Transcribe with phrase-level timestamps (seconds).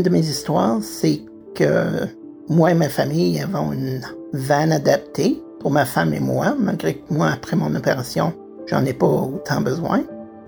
[0.00, 1.20] une de mes histoires, c'est
[1.54, 2.06] que
[2.48, 4.00] moi et ma famille avons une
[4.32, 8.32] van adaptée pour ma femme et moi, malgré que moi, après mon opération,
[8.66, 10.00] j'en ai pas autant besoin.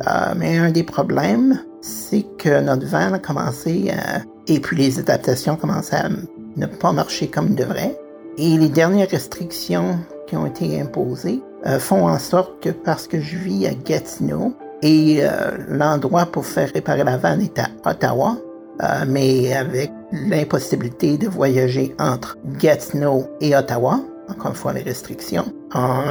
[0.06, 4.22] Euh, mais un des problèmes, c'est que notre van a commencé à...
[4.48, 6.08] Et puis les adaptations commencent à
[6.56, 7.98] ne pas marcher comme ils devraient.
[8.38, 13.20] Et les dernières restrictions qui ont été imposées euh, font en sorte que parce que
[13.20, 18.38] je vis à Gatineau et euh, l'endroit pour faire réparer la vanne est à Ottawa,
[18.82, 25.52] euh, mais avec l'impossibilité de voyager entre Gatineau et Ottawa, encore une fois les restrictions,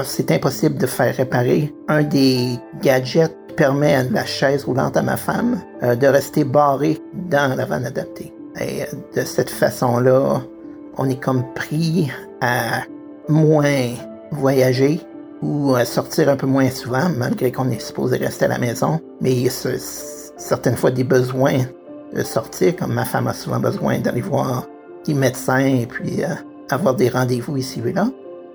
[0.04, 5.02] c'est impossible de faire réparer un des gadgets qui permet à la chaise roulante à
[5.02, 8.34] ma femme de rester barré dans la vanne adaptée.
[8.60, 8.84] Et
[9.16, 10.42] de cette façon-là,
[10.98, 12.82] on est comme pris à
[13.30, 13.94] moins
[14.32, 15.00] voyager
[15.42, 19.00] ou à sortir un peu moins souvent, malgré qu'on est supposé rester à la maison.
[19.22, 19.78] Mais il y a
[20.38, 21.60] certaines fois des besoins
[22.24, 24.68] sortir, comme ma femme a souvent besoin d'aller voir
[25.06, 26.28] des médecins et puis euh,
[26.70, 28.08] avoir des rendez-vous ici et là.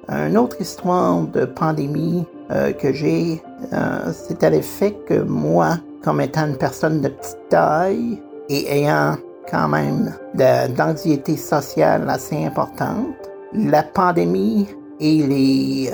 [0.09, 6.21] Une autre histoire de pandémie euh, que j'ai, euh, c'est à l'effet que moi, comme
[6.21, 9.17] étant une personne de petite taille et ayant
[9.51, 10.15] quand même
[10.77, 13.17] d'anxiété sociale assez importante,
[13.53, 14.69] la pandémie
[15.01, 15.91] et les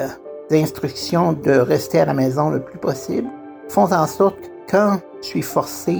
[0.51, 3.29] instructions de rester à la maison le plus possible
[3.69, 5.97] font en sorte que quand je suis forcé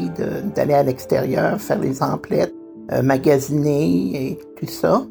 [0.55, 2.55] d'aller à l'extérieur, faire les emplettes,
[2.93, 5.03] euh, magasiner et tout ça,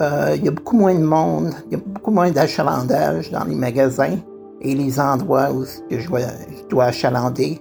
[0.00, 3.44] euh, il y a beaucoup moins de monde, il y a beaucoup moins d'achalandage dans
[3.44, 4.18] les magasins
[4.60, 6.08] et les endroits où je,
[6.68, 7.60] dois, achalander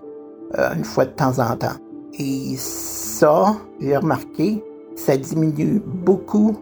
[0.58, 1.78] euh, une fois de temps en temps.
[2.18, 4.64] Et ça, j'ai remarqué,
[4.96, 6.58] ça diminue beaucoup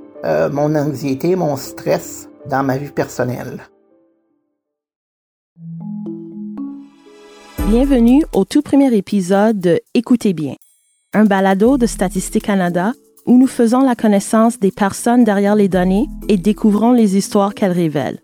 [0.52, 3.62] mon anxiété, mon stress dans ma vie personnelle.
[7.70, 10.56] Bienvenue au tout premier épisode de Écoutez bien,
[11.14, 12.94] un balado de Statistique Canada
[13.28, 17.72] où nous faisons la connaissance des personnes derrière les données et découvrons les histoires qu'elles
[17.72, 18.24] révèlent.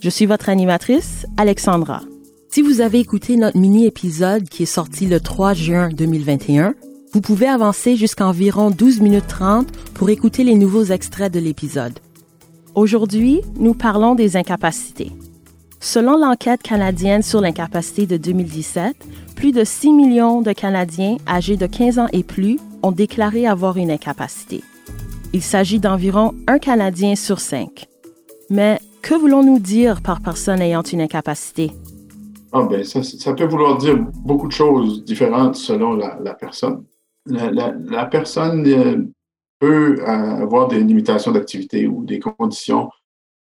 [0.00, 2.00] Je suis votre animatrice, Alexandra.
[2.48, 6.74] Si vous avez écouté notre mini-épisode qui est sorti le 3 juin 2021,
[7.12, 11.98] vous pouvez avancer jusqu'à environ 12 minutes 30 pour écouter les nouveaux extraits de l'épisode.
[12.74, 15.12] Aujourd'hui, nous parlons des incapacités.
[15.80, 18.96] Selon l'enquête canadienne sur l'incapacité de 2017,
[19.36, 23.76] plus de 6 millions de Canadiens âgés de 15 ans et plus ont déclaré avoir
[23.76, 24.64] une incapacité.
[25.32, 27.86] Il s'agit d'environ un Canadien sur cinq.
[28.50, 31.70] Mais que voulons-nous dire par personne ayant une incapacité?
[32.52, 36.84] Ah ben, ça, peut vouloir dire beaucoup de choses différentes selon la, personne.
[37.26, 39.06] La, personne euh,
[39.60, 42.88] peut avoir des limitations d'activité ou des conditions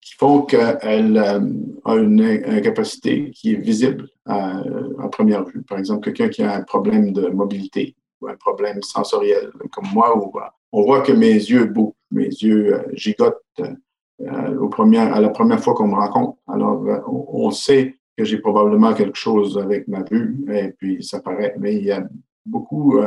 [0.09, 1.39] qui font qu'elle euh,
[1.85, 4.63] a une incapacité qui est visible à,
[5.11, 5.61] première vue.
[5.61, 10.17] Par exemple, quelqu'un qui a un problème de mobilité ou un problème sensoriel, comme moi,
[10.17, 13.37] où euh, on voit que mes yeux bougent, mes yeux euh, gigotent
[14.19, 16.37] au à la première fois qu'on me rencontre.
[16.47, 21.55] Alors, on, sait que j'ai probablement quelque chose avec ma vue, et puis ça paraît,
[21.57, 22.05] mais il y a
[22.45, 22.99] beaucoup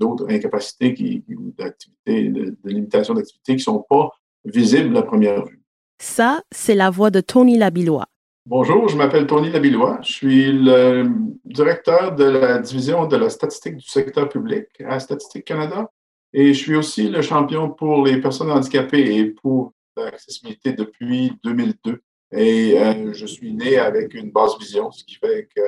[0.00, 1.22] d'autres incapacités qui,
[1.56, 4.10] d'activités, de, de limitations d'activité qui ne sont pas
[4.44, 5.61] visibles à première vue.
[6.02, 8.06] Ça, c'est la voix de Tony Labillois.
[8.44, 10.00] Bonjour, je m'appelle Tony Labillois.
[10.02, 11.08] Je suis le
[11.44, 15.88] directeur de la division de la statistique du secteur public à Statistique Canada
[16.32, 22.02] et je suis aussi le champion pour les personnes handicapées et pour l'accessibilité depuis 2002.
[22.32, 25.60] Et euh, je suis né avec une basse vision, ce qui fait que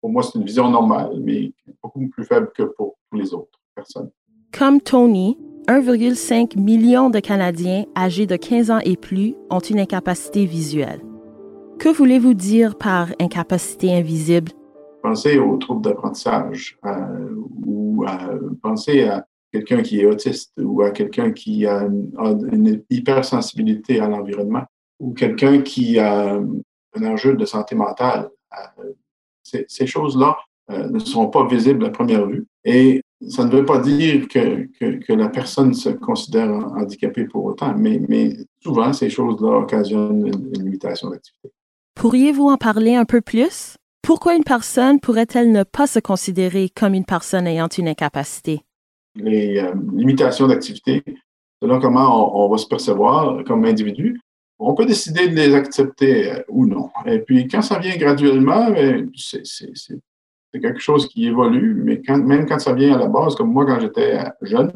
[0.00, 3.60] pour moi, c'est une vision normale, mais beaucoup plus faible que pour tous les autres
[3.74, 4.10] personnes.
[4.56, 5.36] Comme Tony,
[5.70, 11.00] 1,5 million de Canadiens âgés de 15 ans et plus ont une incapacité visuelle.
[11.78, 14.50] Que voulez-vous dire par incapacité invisible?
[15.00, 18.04] Pensez aux troubles d'apprentissage euh, ou
[18.60, 24.64] pensez à quelqu'un qui est autiste ou à quelqu'un qui a une, hypersensibilité à l'environnement
[24.98, 28.28] ou quelqu'un qui a un enjeu de santé mentale.
[28.80, 28.92] Euh,
[29.44, 30.36] ces, choses-là
[30.72, 34.66] euh, ne sont pas visibles à première vue et ça ne veut pas dire que,
[34.78, 40.64] que, la personne se considère handicapée pour autant, mais, mais souvent, ces choses-là occasionnent une,
[40.64, 41.50] limitation d'activité.
[41.94, 43.76] Pourriez-vous en parler un peu plus?
[44.02, 48.62] Pourquoi une personne pourrait-elle ne pas se considérer comme une personne ayant une incapacité?
[49.16, 51.02] Les euh, limitations d'activité,
[51.60, 54.18] selon comment on, va se percevoir comme individu,
[54.58, 56.88] on peut décider de les accepter euh, ou non.
[57.04, 59.42] Et puis, quand ça vient graduellement, ben, c'est
[60.52, 63.66] c'est quelque chose qui évolue, mais même quand ça vient à la base, comme moi
[63.66, 64.72] quand j'étais jeune,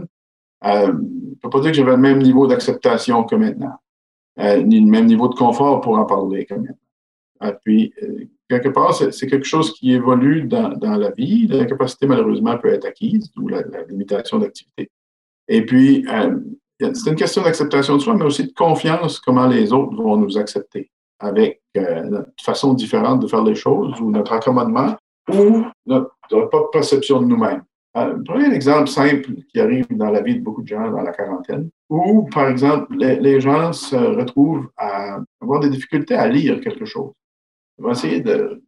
[0.65, 3.75] euh, je ne peux pas dire que j'avais le même niveau d'acceptation que maintenant,
[4.38, 6.76] euh, ni le même niveau de confort pour en parler que maintenant.
[7.43, 7.93] Et euh, puis,
[8.49, 11.47] quelque part, c'est quelque chose qui évolue dans, la vie.
[11.49, 14.91] L'incapacité, malheureusement, peut être acquise, d'où la, limitation d'activité.
[15.49, 16.38] Et puis, euh,
[16.81, 20.38] c'est une question d'acceptation de soi, mais aussi de confiance, comment les autres vont nous
[20.38, 24.97] accepter avec euh, notre façon différente de faire les choses ou notre accommodement
[25.32, 27.62] ou notre, propre perception de nous-mêmes.
[27.97, 31.03] Euh, prenez un exemple simple qui arrive dans la vie de beaucoup de gens dans
[31.03, 36.61] la quarantaine, où, par exemple, les, gens se retrouvent à avoir des difficultés à lire
[36.61, 37.12] quelque chose.
[37.79, 38.62] Ils vont essayer de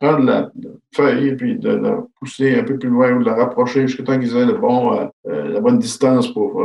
[0.00, 0.50] prendre la,
[0.94, 4.04] feuille et puis de la pousser un peu plus loin ou de la rapprocher jusqu'à
[4.04, 6.64] temps qu'ils aient euh, euh, la bonne distance pour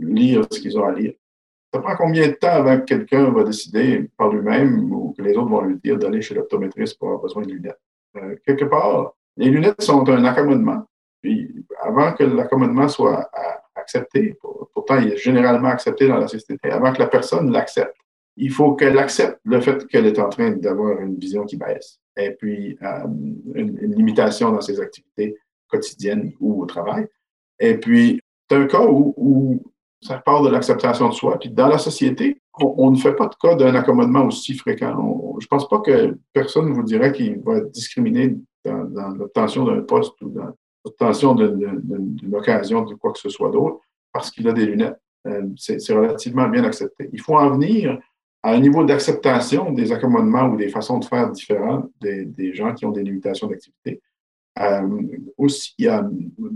[0.00, 1.12] lire ce qu'ils ont à lire.
[1.72, 5.34] Ça prend combien de temps avant que quelqu'un va décider par lui-même ou que les
[5.36, 7.80] autres vont lui dire d'aller chez l'optométriste pour avoir besoin de lunettes?
[8.46, 10.86] Quelque part, les lunettes sont un accommodement.
[11.20, 13.30] Puis avant que l'accommodement soit
[13.74, 14.36] accepté,
[14.74, 17.96] pourtant il est généralement accepté dans la société, avant que la personne l'accepte,
[18.36, 22.00] il faut qu'elle accepte le fait qu'elle est en train d'avoir une vision qui baisse.
[22.16, 23.04] Et puis euh,
[23.54, 25.36] une, limitation dans ses activités
[25.68, 27.06] quotidiennes ou au travail.
[27.58, 29.62] Et puis, c'est un cas où,
[30.02, 31.38] ça part de l'acceptation de soi.
[31.38, 34.92] Puis dans la société, on, ne fait pas de cas d'un accommodement aussi fréquent.
[35.38, 39.80] je ne pense pas que personne vous dirait qu'il va être discriminé dans, l'obtention d'un
[39.80, 40.52] poste ou dans,
[40.84, 43.78] obtention d'une occasion de quoi que ce soit d'autre
[44.12, 44.98] parce qu'il a des lunettes.
[45.26, 47.08] Euh, c'est relativement bien accepté.
[47.12, 47.98] Il faut en venir
[48.42, 52.84] à un niveau d'acceptation des accommodements ou des façons de faire différentes des, gens qui
[52.84, 54.02] ont des limitations d'activité.
[54.60, 54.82] Euh,
[55.38, 55.86] aussi,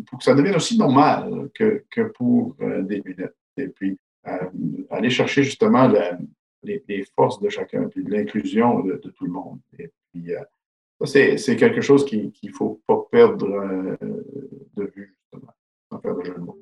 [0.07, 1.83] pour que ça devienne aussi normal que,
[2.15, 3.35] pour euh, des lunettes.
[3.57, 3.99] Et puis,
[4.91, 5.91] aller chercher justement
[6.63, 9.59] les, forces de chacun, puis l'inclusion de, tout le monde.
[9.79, 10.33] Et puis,
[11.05, 13.97] c'est quelque chose qu'il ne faut pas perdre euh,
[14.77, 16.57] de vue, justement.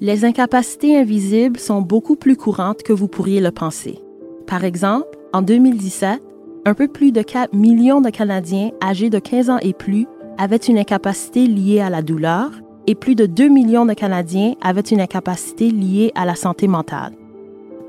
[0.00, 4.00] Les incapacités invisibles sont beaucoup plus courantes que vous pourriez le penser.
[4.48, 6.20] Par exemple, en 2017,
[6.64, 10.06] un peu plus de 4 millions de Canadiens âgés de 15 ans et plus
[10.38, 12.50] avaient une incapacité liée à la douleur
[12.86, 17.12] et plus de 2 millions de Canadiens avaient une incapacité liée à la santé mentale.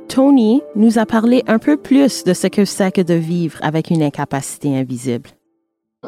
[0.07, 3.89] Tony nous a parlé un peu plus de ce que c'est que de vivre avec
[3.89, 5.29] une incapacité invisible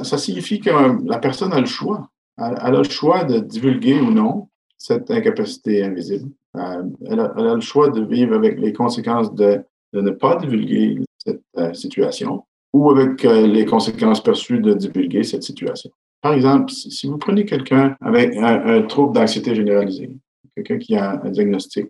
[0.03, 0.69] ça signifie que
[1.07, 2.09] la personne a le choix.
[2.38, 6.29] Elle, a le choix de divulguer ou non cette incapacité invisible.
[6.57, 9.61] Euh, elle, a, le choix de vivre avec les conséquences de,
[9.93, 12.43] ne pas divulguer cette euh, situation
[12.73, 15.89] ou avec euh, les conséquences perçues de divulguer cette situation.
[16.25, 20.10] Par exemple, si, vous prenez quelqu'un avec un, trouble d'anxiété généralisée,
[20.56, 21.86] quelqu'un qui a un diagnostic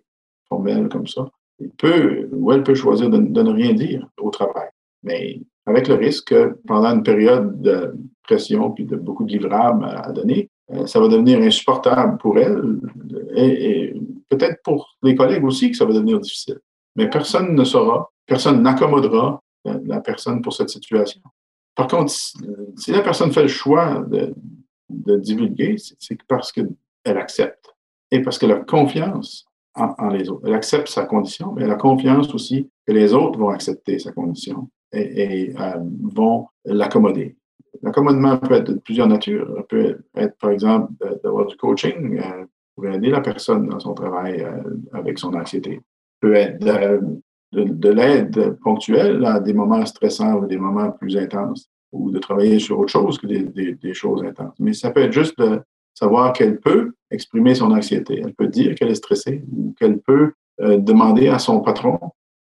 [0.46, 1.26] formel comme ça,
[1.58, 4.68] il peut ou elle peut choisir de ne rien dire au travail.
[5.02, 7.94] Mais avec le risque que pendant une période de
[8.24, 12.78] pression puis de beaucoup de livrables à donner, euh, ça va devenir insupportable pour elle
[13.34, 13.94] et,
[14.28, 16.58] peut-être pour les collègues aussi que ça va devenir difficile.
[16.94, 21.22] Mais personne ne saura, personne n'accommodera la personne pour cette situation.
[21.76, 24.34] Par contre, si la personne fait le choix de,
[25.18, 26.68] divulguer, c'est parce qu'elle
[27.04, 27.76] accepte
[28.10, 30.42] et parce qu'elle a confiance en, les autres.
[30.46, 34.10] Elle accepte sa condition, mais elle a confiance aussi que les autres vont accepter sa
[34.10, 37.36] condition et, euh, vont l'accommoder.
[37.82, 39.52] L'accommodement peut être de plusieurs natures.
[39.54, 40.92] Ça peut être, par exemple,
[41.22, 44.62] d'avoir du coaching euh, pour aider la personne dans son travail euh,
[44.94, 45.80] avec son anxiété.
[46.20, 47.00] peut être
[47.52, 52.58] de, l'aide ponctuelle à des moments stressants ou des moments plus intenses, ou de travailler
[52.58, 54.54] sur autre chose que des, choses intenses.
[54.58, 55.60] Mais ça peut être juste de
[55.94, 58.20] savoir qu'elle peut exprimer son anxiété.
[58.22, 61.98] Elle peut dire qu'elle est stressée ou qu'elle peut demander à son patron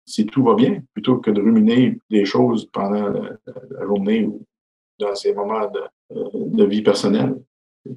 [0.06, 4.46] si tout va bien, plutôt que de ruminer des choses pendant la, journée ou
[5.00, 7.36] dans ces moments euh, de, vie personnelle.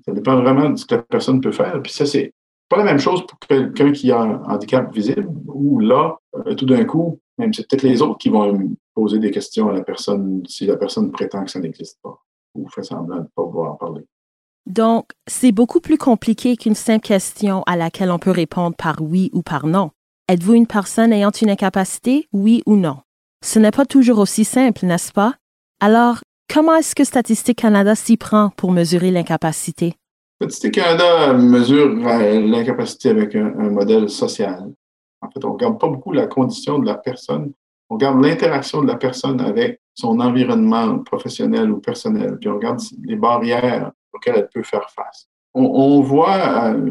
[0.04, 1.80] Ça dépend vraiment de ce que la personne peut faire.
[1.82, 2.32] Puis ça, c'est
[2.68, 6.66] pas la même chose pour quelqu'un qui a un handicap visible, où là, euh, tout
[6.66, 10.42] d'un coup, même c'est peut-être les autres qui vont poser des questions à la personne
[10.46, 12.18] si la personne prétend que ça n'existe pas
[12.54, 14.04] ou fait semblant de ne pas pouvoir en parler.
[14.66, 19.30] Donc, c'est beaucoup plus compliqué qu'une simple question à laquelle on peut répondre par oui
[19.32, 19.90] ou par non.
[20.28, 22.98] Êtes-vous une personne ayant une incapacité, oui ou non?
[23.44, 25.34] Ce n'est pas toujours aussi simple, n'est-ce pas?
[25.78, 26.18] Alors,
[26.52, 29.94] comment est-ce que Statistique Canada s'y prend pour mesurer l'incapacité?
[30.36, 34.70] Statistique Canada mesure l'incapacité avec un, modèle social.
[35.22, 37.52] En fait, on ne regarde pas beaucoup la condition de la personne,
[37.88, 42.80] on regarde l'interaction de la personne avec son environnement professionnel ou personnel, puis on regarde
[43.04, 45.26] les barrières auxquelles elle peut faire face.
[45.54, 46.90] On, voit euh,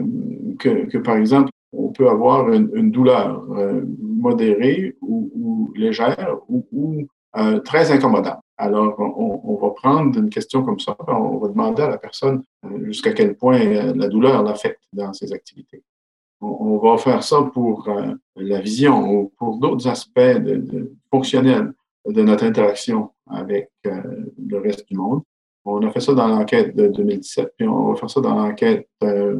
[0.57, 7.05] que, que, par exemple, on peut avoir une, douleur euh, modérée ou, légère ou,
[7.37, 8.39] euh, très incommodante.
[8.57, 12.85] Alors, on, va prendre une question comme ça, on va demander à la personne euh,
[12.85, 13.59] jusqu'à quel point
[13.93, 15.83] la douleur l'affecte dans ses activités.
[16.39, 17.89] On, va faire ça pour
[18.35, 20.37] la vision ou pour d'autres aspects
[21.09, 21.73] fonctionnels
[22.05, 25.21] de notre interaction avec le reste du monde.
[25.67, 28.87] On a fait ça dans l'enquête de 2017, puis on va faire ça dans l'enquête
[29.03, 29.35] euh,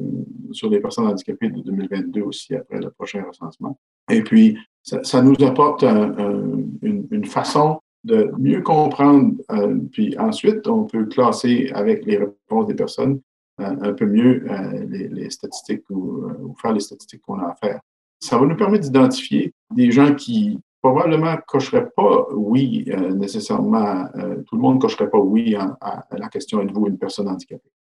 [0.52, 3.78] sur les personnes handicapées de 2022 aussi, après le prochain recensement.
[4.10, 11.06] Et puis, ça, nous apporte une, façon de mieux comprendre, euh, puis ensuite, on peut
[11.06, 13.20] classer avec les réponses des personnes
[13.60, 14.46] euh, un peu mieux
[14.90, 17.80] les, statistiques ou, faire les statistiques qu'on a à faire.
[18.20, 24.08] Ça va nous permettre d'identifier des gens qui probablement cocherait pas oui euh, nécessairement.
[24.16, 27.72] Euh, tout le monde cocherait pas oui à, la question êtes-vous une personne handicapée?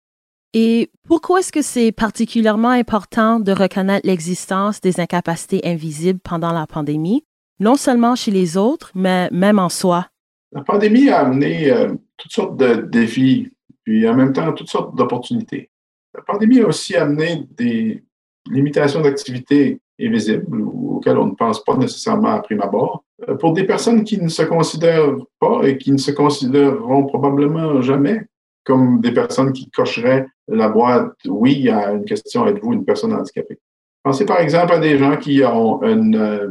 [0.54, 6.66] Et pourquoi est-ce que c'est particulièrement important de reconnaître l'existence des incapacités invisibles pendant la
[6.66, 7.24] pandémie,
[7.60, 10.06] non seulement chez les autres, mais même en soi?
[10.54, 14.96] La pandémie a amené euh, toutes sortes de défis, puis en même temps toutes sortes
[14.96, 15.68] d'opportunités.
[16.14, 18.04] La pandémie a aussi amené des
[18.48, 23.04] limitations d'activité invisibles auxquelles on ne pense pas nécessairement à prime abord.
[23.28, 27.80] Euh, pour des personnes qui ne se considèrent pas et qui ne se considéreront probablement
[27.82, 28.22] jamais
[28.64, 33.58] comme des personnes qui cocheraient la boîte oui à une question êtes-vous une personne handicapée?
[34.02, 36.48] Pensez par exemple à des gens qui ont une euh,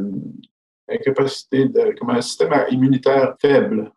[0.88, 3.92] incapacité de, comme un système immunitaire faible,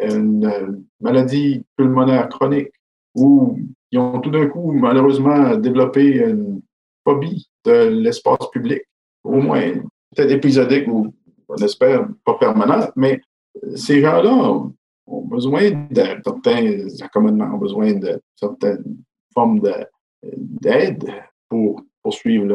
[0.00, 2.72] une euh, maladie pulmonaire chronique
[3.14, 3.58] ou
[3.90, 6.62] qui ont tout d'un coup malheureusement développé une
[7.04, 8.82] phobie de l'espace public,
[9.24, 9.72] au moins
[10.14, 11.12] peut-être épisodique ou
[11.48, 13.20] on espère pas permanente, mais
[13.74, 14.62] ces gens-là
[15.06, 18.96] ont besoin de certains accommodements, ont besoin de certaines
[19.34, 19.60] formes
[20.22, 21.04] d'aide
[21.48, 22.46] pour poursuivre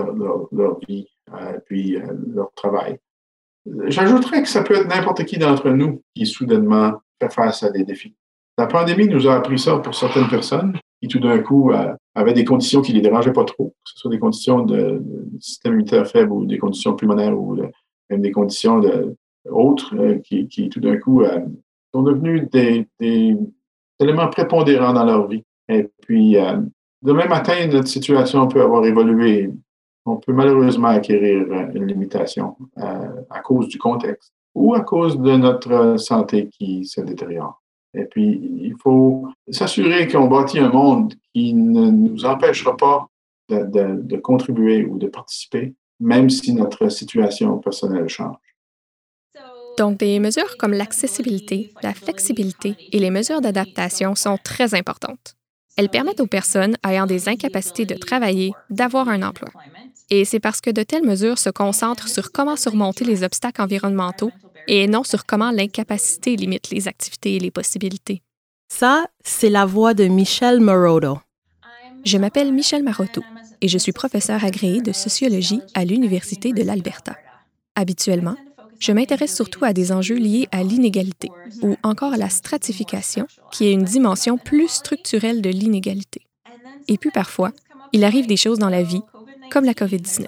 [0.51, 2.97] leur, vie euh, puis euh, leur travail.
[3.87, 7.83] J'ajouterais que ça peut être n'importe qui d'entre nous qui soudainement fait face à des
[7.83, 8.15] défis.
[8.57, 12.33] La pandémie nous a appris ça pour certaines personnes qui tout d'un coup euh, avaient
[12.33, 15.03] des conditions qui les dérangeaient pas trop, que ce soit des conditions de,
[15.39, 17.57] système immunitaire faible ou des conditions pulmonaires ou
[18.09, 19.15] même des conditions de,
[19.49, 21.39] autres euh, qui, tout d'un coup euh,
[21.93, 23.35] sont devenus des, des,
[23.99, 25.43] éléments prépondérants dans leur vie.
[25.69, 26.35] Et puis,
[27.01, 29.49] demain matin, notre situation peut avoir évolué.
[30.05, 35.97] On peut malheureusement acquérir une limitation à cause du contexte ou à cause de notre
[35.97, 37.61] santé qui se détériore.
[37.93, 43.07] Et puis, il faut s'assurer qu'on bâtit un monde qui ne nous empêchera pas
[43.49, 48.35] de, contribuer ou de participer, même si notre situation personnelle change.
[49.77, 55.35] Donc, des mesures comme l'accessibilité, la flexibilité et les mesures d'adaptation sont très importantes.
[55.77, 59.49] Elles permettent aux personnes ayant des incapacités de travailler d'avoir un emploi.
[60.09, 64.31] Et c'est parce que de telles mesures se concentrent sur comment surmonter les obstacles environnementaux
[64.67, 68.21] et non sur comment l'incapacité limite les activités et les possibilités.
[68.67, 71.19] Ça, c'est la voix de Michel Maroto.
[72.03, 73.23] Je m'appelle Michel Maroto
[73.61, 77.15] et je suis professeur agréé de sociologie à l'Université de l'Alberta.
[77.75, 78.35] Habituellement,
[78.79, 81.29] je m'intéresse surtout à des enjeux liés à l'inégalité
[81.61, 86.21] ou encore à la stratification, qui est une dimension plus structurelle de l'inégalité.
[86.87, 87.51] Et puis parfois,
[87.93, 89.01] il arrive des choses dans la vie,
[89.51, 90.25] comme la COVID-19.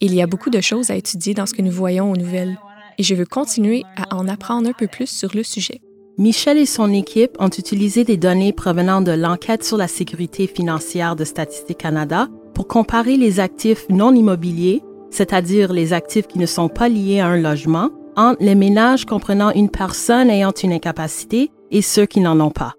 [0.00, 2.58] Il y a beaucoup de choses à étudier dans ce que nous voyons aux nouvelles,
[2.98, 5.80] et je veux continuer à en apprendre un peu plus sur le sujet.
[6.18, 11.16] Michel et son équipe ont utilisé des données provenant de l'enquête sur la sécurité financière
[11.16, 16.68] de Statistique Canada pour comparer les actifs non immobiliers, c'est-à-dire les actifs qui ne sont
[16.68, 21.80] pas liés à un logement, entre les ménages comprenant une personne ayant une incapacité et
[21.80, 22.74] ceux qui n'en ont pas.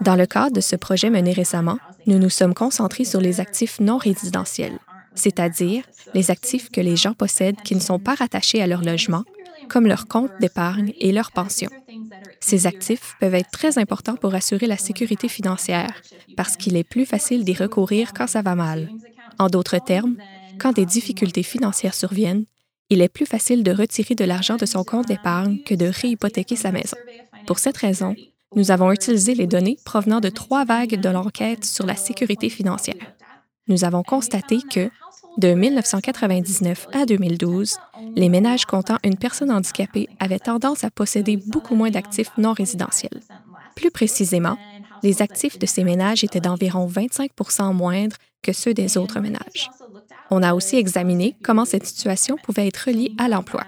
[0.00, 1.76] Dans le cadre de ce projet mené récemment,
[2.10, 4.78] nous nous sommes concentrés sur les actifs non résidentiels
[5.14, 9.24] c'est-à-dire les actifs que les gens possèdent qui ne sont pas rattachés à leur logement,
[9.68, 11.70] comme leur compte d'épargne et leur pension.
[12.40, 15.92] Ces actifs peuvent être très importants pour assurer la sécurité financière
[16.36, 18.90] parce qu'il est plus facile d'y recourir quand ça va mal.
[19.38, 20.16] En d'autres termes,
[20.58, 22.44] quand des difficultés financières surviennent,
[22.88, 26.56] il est plus facile de retirer de l'argent de son compte d'épargne que de réhypothéquer
[26.56, 26.96] sa maison.
[27.46, 28.16] Pour cette raison,
[28.56, 32.96] nous avons utilisé les données provenant de trois vagues de l'enquête sur la sécurité financière.
[33.68, 34.90] Nous avons constaté que,
[35.38, 37.76] de 1999 à 2012,
[38.16, 43.20] les ménages comptant une personne handicapée avaient tendance à posséder beaucoup moins d'actifs non résidentiels.
[43.76, 44.58] Plus précisément,
[45.04, 49.70] les actifs de ces ménages étaient d'environ 25% moindres que ceux des autres ménages.
[50.30, 53.62] On a aussi examiné comment cette situation pouvait être reliée à l'emploi.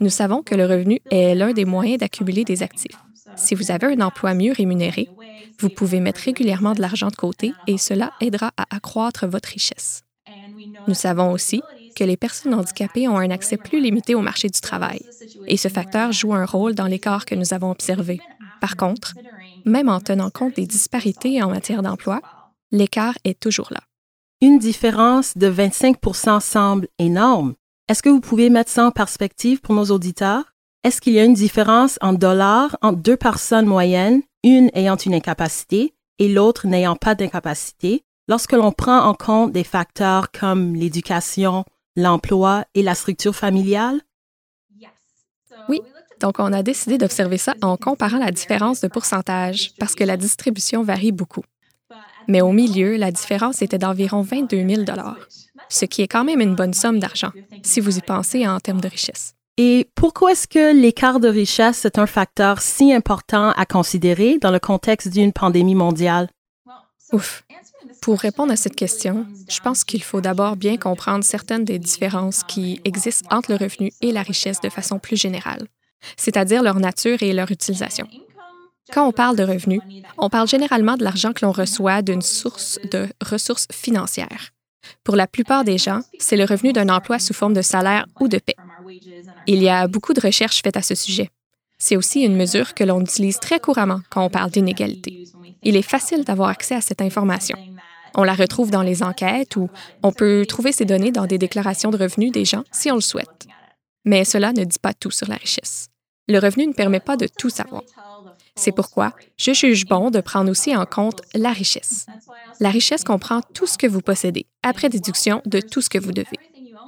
[0.00, 2.98] Nous savons que le revenu est l'un des moyens d'accumuler des actifs.
[3.36, 5.08] Si vous avez un emploi mieux rémunéré,
[5.58, 10.02] vous pouvez mettre régulièrement de l'argent de côté et cela aidera à accroître votre richesse.
[10.88, 11.62] Nous savons aussi
[11.96, 15.00] que les personnes handicapées ont un accès plus limité au marché du travail,
[15.46, 18.20] et ce facteur joue un rôle dans l'écart que nous avons observé.
[18.60, 19.14] Par contre,
[19.64, 22.20] même en tenant compte des disparités en matière d'emploi,
[22.70, 23.80] l'écart est toujours là.
[24.40, 27.54] Une différence de 25% semble énorme.
[27.88, 30.51] Est-ce que vous pouvez mettre ça en perspective pour nos auditeurs?
[30.84, 35.14] Est-ce qu'il y a une différence en dollars entre deux personnes moyennes une ayant une
[35.14, 41.64] incapacité et l'autre n'ayant pas d'incapacité, lorsque l'on prend en compte des facteurs comme l'éducation,
[41.94, 44.00] l'emploi et la structure familiale?
[45.68, 45.80] Oui,
[46.20, 50.16] donc on a décidé d'observer ça en comparant la différence de pourcentage parce que la
[50.16, 51.44] distribution varie beaucoup.
[52.26, 54.84] Mais au milieu, la différence était d'environ 22 000
[55.68, 57.30] ce qui est quand même une bonne somme d'argent,
[57.62, 59.34] si vous y pensez en termes de richesse.
[59.64, 64.50] Et pourquoi est-ce que l'écart de richesse est un facteur si important à considérer dans
[64.50, 66.28] le contexte d'une pandémie mondiale?
[67.12, 67.44] Ouf.
[68.00, 72.42] Pour répondre à cette question, je pense qu'il faut d'abord bien comprendre certaines des différences
[72.42, 75.68] qui existent entre le revenu et la richesse de façon plus générale,
[76.16, 78.08] c'est-à-dire leur nature et leur utilisation.
[78.92, 79.80] Quand on parle de revenus,
[80.18, 84.50] on parle généralement de l'argent que l'on reçoit d'une source de ressources financières.
[85.04, 88.26] Pour la plupart des gens, c'est le revenu d'un emploi sous forme de salaire ou
[88.26, 88.56] de paie.
[89.46, 91.30] Il y a beaucoup de recherches faites à ce sujet.
[91.78, 95.24] C'est aussi une mesure que l'on utilise très couramment quand on parle d'inégalité.
[95.62, 97.58] Il est facile d'avoir accès à cette information.
[98.14, 99.68] On la retrouve dans les enquêtes ou
[100.02, 103.00] on peut trouver ces données dans des déclarations de revenus des gens si on le
[103.00, 103.48] souhaite.
[104.04, 105.88] Mais cela ne dit pas tout sur la richesse.
[106.28, 107.82] Le revenu ne permet pas de tout savoir.
[108.54, 112.06] C'est pourquoi je juge bon de prendre aussi en compte la richesse.
[112.60, 116.12] La richesse comprend tout ce que vous possédez, après déduction de tout ce que vous
[116.12, 116.38] devez.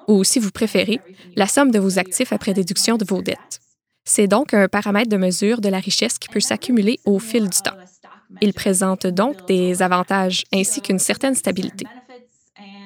[0.09, 1.01] Ou, si vous préférez,
[1.37, 3.61] la somme de vos actifs après déduction de vos dettes.
[4.05, 7.59] C'est donc un paramètre de mesure de la richesse qui peut s'accumuler au fil du
[7.63, 7.77] temps.
[8.41, 11.87] Il présente donc des avantages ainsi qu'une certaine stabilité.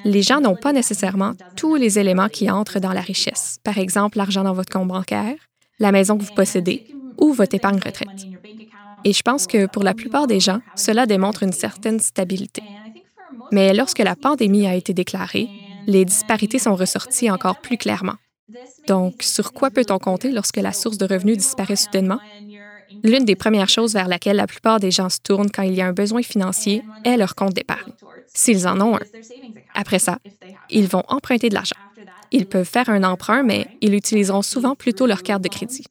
[0.04, 4.18] Les gens n'ont pas nécessairement tous les éléments qui entrent dans la richesse, par exemple
[4.18, 5.34] l'argent dans votre compte bancaire,
[5.80, 6.86] la maison que vous possédez
[7.18, 8.26] ou votre épargne retraite.
[9.04, 12.62] Et je pense que pour la plupart des gens, cela démontre une certaine stabilité.
[13.50, 15.48] Mais lorsque la pandémie a été déclarée,
[15.88, 18.16] les disparités sont ressorties encore plus clairement.
[18.86, 22.20] Donc, sur quoi peut-on compter lorsque la source de revenus disparaît soudainement?
[23.02, 25.80] L'une des premières choses vers laquelle la plupart des gens se tournent quand il y
[25.80, 27.92] a un besoin financier est leur compte d'épargne,
[28.34, 29.00] s'ils en ont un.
[29.74, 30.18] Après ça,
[30.68, 31.76] ils vont emprunter de l'argent.
[32.30, 35.84] Ils peuvent faire un emprunt, mais ils utiliseront souvent plutôt leur carte de crédit.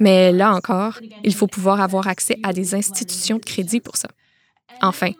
[0.00, 4.08] Mais là encore, il faut pouvoir avoir accès à des institutions de crédit pour ça.
[4.80, 5.12] Enfin,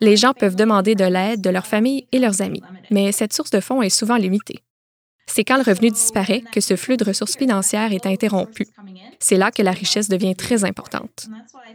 [0.00, 3.50] les gens peuvent demander de l'aide de leur famille et leurs amis, mais cette source
[3.50, 4.62] de fonds est souvent limitée.
[5.26, 8.66] C'est quand le revenu disparaît que ce flux de ressources financières est interrompu.
[9.20, 11.26] C'est là que la richesse devient très importante.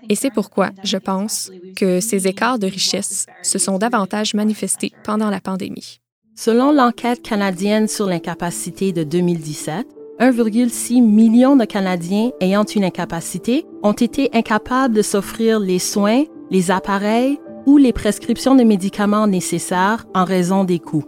[0.09, 5.29] Et c'est pourquoi je pense que ces écarts de richesse se sont davantage manifestés pendant
[5.29, 5.99] la pandémie.
[6.35, 9.85] Selon l'enquête canadienne sur l'incapacité de 2017,
[10.19, 16.71] 1,6 million de Canadiens ayant une incapacité ont été incapables de s'offrir les soins, les
[16.71, 21.05] appareils ou les prescriptions de médicaments nécessaires en raison des coûts.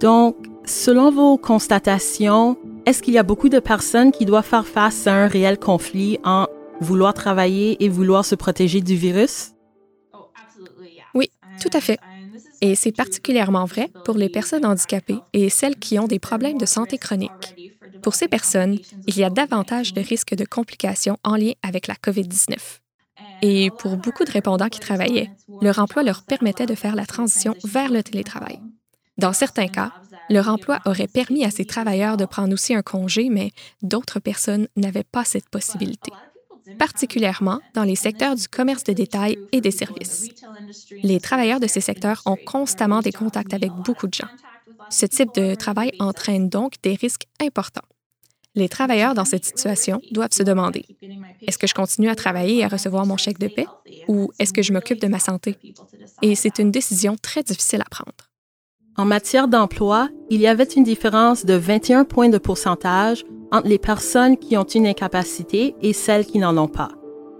[0.00, 5.06] Donc, selon vos constatations, est-ce qu'il y a beaucoup de personnes qui doivent faire face
[5.06, 6.46] à un réel conflit en
[6.80, 9.52] vouloir travailler et vouloir se protéger du virus?
[11.14, 11.98] Oui, tout à fait.
[12.60, 16.66] Et c'est particulièrement vrai pour les personnes handicapées et celles qui ont des problèmes de
[16.66, 17.72] santé chronique.
[18.02, 21.94] Pour ces personnes, il y a davantage de risques de complications en lien avec la
[21.94, 22.83] COVID-19.
[23.46, 25.30] Et pour beaucoup de répondants qui travaillaient,
[25.60, 28.58] leur emploi leur permettait de faire la transition vers le télétravail.
[29.18, 29.92] Dans certains cas,
[30.30, 33.50] leur emploi aurait permis à ces travailleurs de prendre aussi un congé, mais
[33.82, 36.10] d'autres personnes n'avaient pas cette possibilité
[36.78, 40.28] particulièrement dans les secteurs du commerce de détail et des services.
[41.02, 44.28] Les travailleurs de ces secteurs ont constamment des contacts avec beaucoup de gens.
[44.90, 47.88] Ce type de travail entraîne donc des risques importants.
[48.56, 50.84] Les travailleurs dans cette situation doivent se demander,
[51.46, 53.66] est-ce que je continue à travailler et à recevoir mon chèque de paie
[54.06, 55.56] ou est-ce que je m'occupe de ma santé?
[56.22, 58.12] Et c'est une décision très difficile à prendre.
[58.96, 63.78] En matière d'emploi, il y avait une différence de 21 points de pourcentage entre les
[63.78, 66.90] personnes qui ont une incapacité et celles qui n'en ont pas.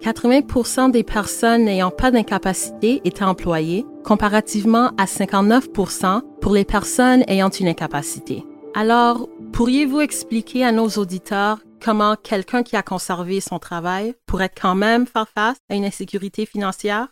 [0.03, 7.48] 80% des personnes n'ayant pas d'incapacité étaient employées, comparativement à 59% pour les personnes ayant
[7.48, 8.44] une incapacité.
[8.76, 14.74] Alors, pourriez-vous expliquer à nos auditeurs comment quelqu'un qui a conservé son travail pourrait quand
[14.74, 17.06] même faire face à une insécurité financière?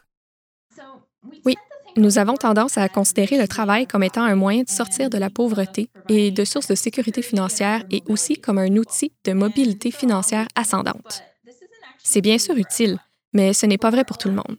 [1.45, 1.55] Oui,
[1.97, 5.31] nous avons tendance à considérer le travail comme étant un moyen de sortir de la
[5.31, 10.49] pauvreté et de source de sécurité financière et aussi comme un outil de mobilité financière
[10.57, 11.23] ascendante.
[12.03, 12.99] C'est bien sûr utile,
[13.33, 14.57] mais ce n'est pas vrai pour tout le monde.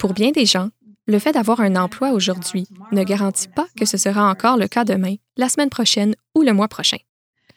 [0.00, 0.70] Pour bien des gens,
[1.06, 4.84] le fait d'avoir un emploi aujourd'hui ne garantit pas que ce sera encore le cas
[4.84, 6.98] demain, la semaine prochaine ou le mois prochain.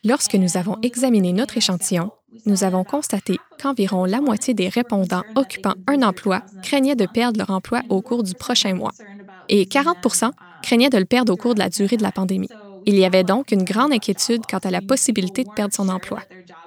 [0.04, 2.12] Lorsque nous avons examiné notre échantillon,
[2.46, 7.50] nous avons constaté qu'environ la moitié des répondants occupant un emploi craignaient de perdre leur
[7.50, 8.94] emploi au cours du prochain mois
[9.50, 9.98] et 40
[10.62, 12.50] craignaient de le perdre au cours de la durée de la pandémie.
[12.86, 16.22] Il y avait donc une grande inquiétude quant à la possibilité de perdre son emploi.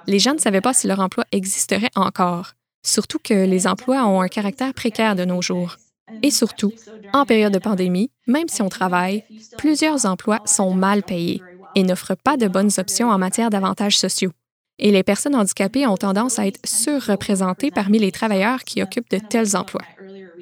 [0.05, 2.51] Les gens ne savaient pas si leur emploi existerait encore.
[2.85, 5.77] surtout que les emplois ont un caractère précaire de nos jours.
[6.21, 6.71] Et surtout,
[7.13, 9.23] en période de pandémie, même si on travaille,
[9.57, 11.41] plusieurs emplois sont mal payés
[11.75, 14.31] et n'offrent pas de bonnes options en matière d'avantages sociaux.
[14.79, 19.19] Et les personnes handicapées ont tendance à être surreprésentées parmi les travailleurs qui occupent de
[19.19, 19.83] tels emplois.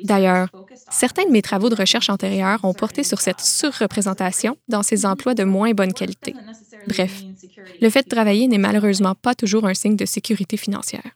[0.04, 0.50] D'ailleurs,
[0.90, 5.36] certains de mes travaux de recherche antérieurs ont porté sur cette surreprésentation dans ces emplois
[5.36, 6.34] de moins bonne qualité.
[6.88, 7.22] Bref,
[7.82, 11.12] le fait de travailler n'est malheureusement pas toujours un signe de sécurité financière.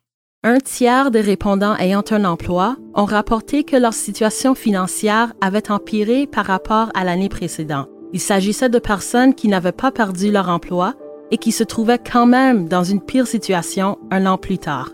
[0.47, 6.27] Un tiers des répondants ayant un emploi ont rapporté que leur situation financière avait empiré
[6.27, 7.89] par rapport à l'année précédente.
[8.13, 10.93] Il s'agissait de personnes qui n'avaient pas perdu leur emploi
[11.31, 14.91] et qui se trouvaient quand même dans une pire situation un an plus tard.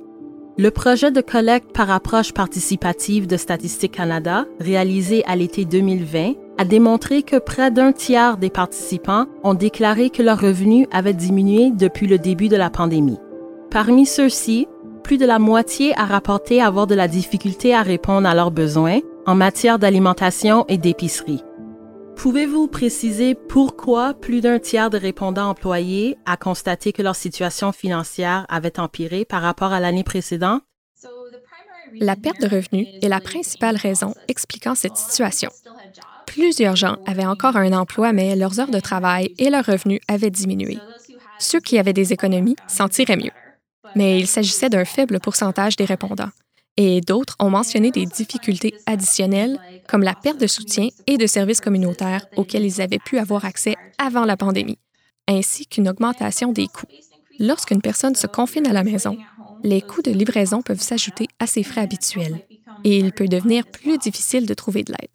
[0.58, 6.64] Le projet de collecte par approche participative de Statistique Canada, réalisé à l'été 2020, a
[6.64, 12.08] démontré que près d'un tiers des participants ont déclaré que leurs revenus avaient diminué depuis
[12.08, 13.20] le début de la pandémie.
[13.70, 14.68] Parmi ceux-ci,
[15.02, 19.00] plus de la moitié a rapporté avoir de la difficulté à répondre à leurs besoins
[19.26, 21.44] en matière d'alimentation et d'épicerie.
[22.16, 28.46] Pouvez-vous préciser pourquoi plus d'un tiers de répondants employés a constaté que leur situation financière
[28.50, 30.62] avait empiré par rapport à l'année précédente?
[32.00, 35.50] La perte de revenus est la principale raison expliquant cette situation.
[36.26, 40.30] Plusieurs gens avaient encore un emploi, mais leurs heures de travail et leurs revenus avaient
[40.30, 40.78] diminué.
[41.40, 43.32] Ceux qui avaient des économies s'en tiraient mieux
[43.96, 46.30] mais il s'agissait d'un faible pourcentage des répondants.
[46.78, 51.62] Et d'autres ont mentionné des difficultés additionnelles, comme la perte de soutien et de services
[51.62, 54.80] communautaires auxquels ils avaient pu avoir accès avant la pandémie,
[55.28, 56.88] ainsi qu'une augmentation des coûts.
[57.40, 59.18] Lorsqu'une personne se confine à la maison,
[59.64, 62.42] les coûts de livraison peuvent s'ajouter à ses frais habituels
[62.84, 65.10] et il peut devenir plus difficile de trouver de l'aide.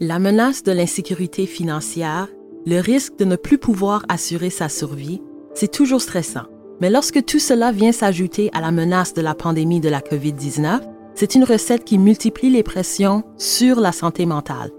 [0.00, 2.28] La menace de l'insécurité financière,
[2.66, 5.20] le risque de ne plus pouvoir assurer sa survie,
[5.54, 6.46] c'est toujours stressant.
[6.80, 10.80] Mais lorsque tout cela vient s'ajouter à la menace de la pandémie de la COVID-19,
[11.14, 14.70] c'est une recette qui multiplie les pressions sur la santé mentale.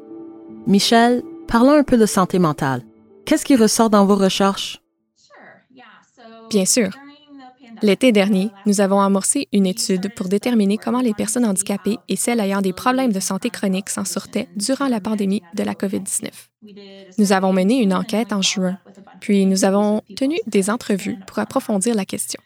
[0.68, 2.84] Michel, parlons un peu de santé mentale.
[3.26, 4.82] Qu'est-ce qui ressort dans vos recherches?
[6.50, 6.90] Bien sûr.
[7.82, 12.40] L'été dernier, nous avons amorcé une étude pour déterminer comment les personnes handicapées et celles
[12.40, 16.30] ayant des problèmes de santé chronique s'en sortaient durant la pandémie de la COVID-19.
[17.18, 18.78] Nous avons mené une enquête en juin,
[19.22, 22.42] puis nous avons tenu des entrevues pour approfondir la question.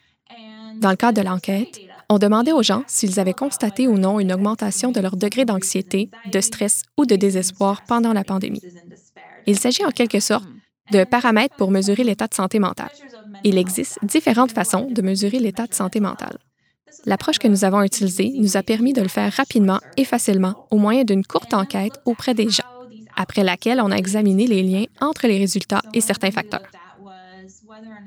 [0.80, 4.34] Dans le cadre de l'enquête, on demandait aux gens s'ils avaient constaté ou non une
[4.34, 8.62] augmentation de leur degré d'anxiété, de stress ou de désespoir pendant la pandémie.
[9.48, 10.46] Il s'agit en quelque sorte
[10.92, 12.92] de paramètres pour mesurer l'état de santé mentale.
[13.44, 16.38] Il existe différentes façons de mesurer l'état de santé mentale.
[17.06, 20.78] L'approche que nous avons utilisée nous a permis de le faire rapidement et facilement au
[20.78, 22.64] moyen d'une courte enquête auprès des gens,
[23.16, 26.62] après laquelle on a examiné les liens entre les résultats et certains facteurs.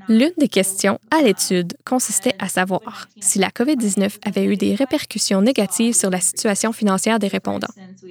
[0.08, 5.42] L'une des questions à l'étude consistait à savoir si la COVID-19 avait eu des répercussions
[5.42, 7.66] négatives sur la situation financière des répondants.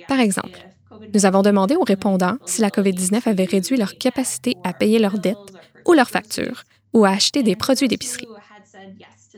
[0.08, 0.60] Par exemple,
[1.14, 5.20] nous avons demandé aux répondants si la COVID-19 avait réduit leur capacité à payer leurs
[5.20, 5.38] dettes
[5.86, 8.28] ou leurs factures ou à acheter des produits d'épicerie.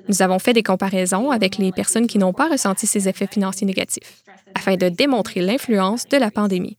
[0.08, 3.68] Nous avons fait des comparaisons avec les personnes qui n'ont pas ressenti ces effets financiers
[3.68, 4.24] négatifs,
[4.56, 6.78] afin de démontrer l'influence de la pandémie.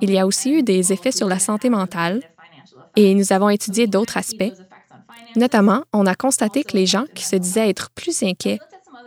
[0.00, 2.22] Il y a aussi eu des effets sur la santé mentale
[2.96, 4.52] et nous avons étudié d'autres aspects.
[5.36, 8.58] Notamment, on a constaté que les gens qui se disaient être plus inquiets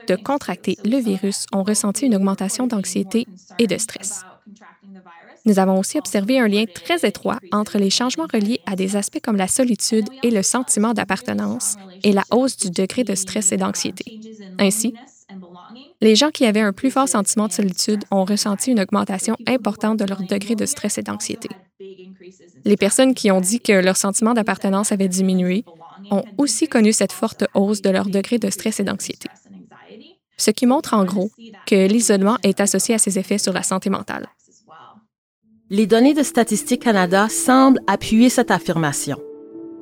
[0.08, 3.28] de contracter le virus ont ressenti une augmentation d'anxiété
[3.60, 4.23] et de stress.
[5.46, 9.22] Nous avons aussi observé un lien très étroit entre les changements reliés à des aspects
[9.24, 13.58] comme la solitude et le sentiment d'appartenance et la hausse du degré de stress et
[13.58, 14.20] d'anxiété.
[14.60, 14.94] Ainsi,
[16.02, 19.98] les gens qui avaient un plus fort sentiment de solitude ont ressenti une augmentation importante
[19.98, 21.50] de leur degré de stress et d'anxiété.
[22.64, 25.64] Les personnes qui ont dit que leur sentiment d'appartenance avait diminué
[26.12, 29.28] ont aussi connu cette forte hausse de leur degré de stress et d'anxiété.
[30.38, 31.32] Ce qui montre en gros
[31.65, 34.28] que l'isolement est associé à ses effets sur la santé mentale.
[35.69, 39.17] Les données de Statistique Canada semblent appuyer cette affirmation.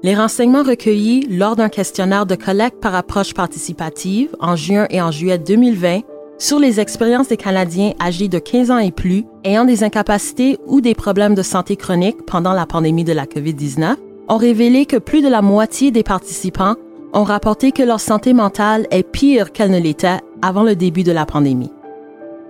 [0.03, 5.11] Les renseignements recueillis lors d'un questionnaire de collecte par approche participative en juin et en
[5.11, 6.01] juillet 2020
[6.37, 10.81] sur les expériences des Canadiens âgés de 15 ans et plus ayant des incapacités ou
[10.81, 13.95] des problèmes de santé chronique pendant la pandémie de la COVID-19
[14.29, 16.75] ont révélé que plus de la moitié des participants
[17.13, 21.13] ont rapporté que leur santé mentale est pire qu'elle ne l'était avant le début de
[21.13, 21.71] la pandémie.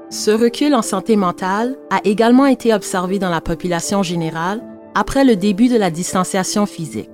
[0.09, 4.63] Ce recul en santé mentale a également été observé dans la population générale
[4.95, 7.09] après le début de la distanciation physique.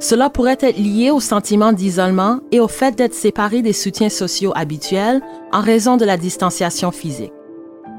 [0.00, 4.52] Cela pourrait être lié au sentiment d'isolement et au fait d'être séparé des soutiens sociaux
[4.56, 7.32] habituels en raison de la distanciation physique.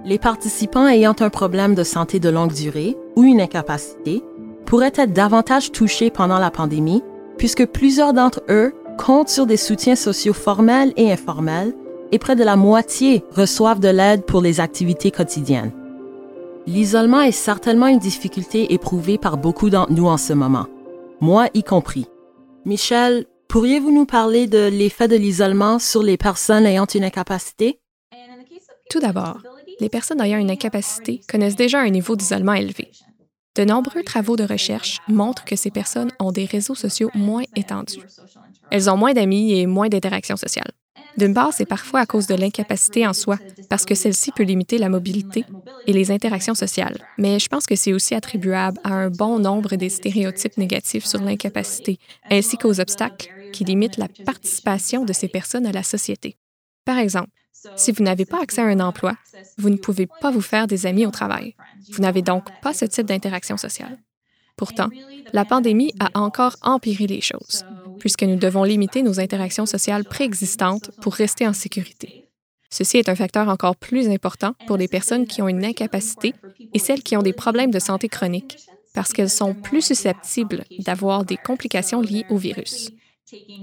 [0.03, 4.21] Les participants ayant un problème de santé de longue durée ou une incapacité
[4.65, 7.03] pourraient être davantage touchés pendant la pandémie
[7.38, 11.73] puisque plusieurs d'entre eux comptent sur des soutiens sociaux formels et informels
[12.15, 15.73] et près de la moitié reçoivent de l'aide pour les activités quotidiennes.
[16.65, 20.67] L'isolement est certainement une difficulté éprouvée par beaucoup d'entre nous en ce moment,
[21.19, 22.08] moi y compris.
[22.63, 27.82] Michel, pourriez-vous nous parler de l'effet de l'isolement sur les personnes ayant une incapacité?
[28.89, 29.41] Tout d'abord,
[29.82, 32.91] les personnes ayant une incapacité connaissent déjà un niveau d'isolement élevé.
[33.58, 37.99] De nombreux travaux de recherche montrent que ces personnes ont des réseaux sociaux moins étendus.
[38.71, 40.71] Elles ont moins d'amis et moins d'interactions sociales.
[41.17, 43.38] D'une part, c'est parfois à cause de l'incapacité en soi,
[43.69, 45.45] parce que celle-ci peut limiter la mobilité
[45.88, 46.97] et les interactions sociales.
[47.17, 51.21] Mais je pense que c'est aussi attribuable à un bon nombre des stéréotypes négatifs sur
[51.21, 56.38] l'incapacité, ainsi qu'aux obstacles qui limitent la participation de ces personnes à la société.
[56.84, 57.29] Par exemple,
[57.75, 59.15] si vous n'avez pas accès à un emploi,
[59.58, 61.55] vous ne pouvez pas vous faire des amis au travail.
[61.91, 63.97] Vous n'avez donc pas ce type d'interaction sociale.
[64.58, 64.89] Pourtant,
[65.34, 67.65] la pandémie a encore empiré les choses,
[67.99, 72.29] puisque nous devons limiter nos interactions sociales préexistantes pour rester en sécurité.
[72.69, 76.34] Ceci est un facteur encore plus important pour les personnes qui ont une incapacité
[76.73, 78.58] et celles qui ont des problèmes de santé chroniques,
[78.93, 82.91] parce qu'elles sont plus susceptibles d'avoir des complications liées au virus.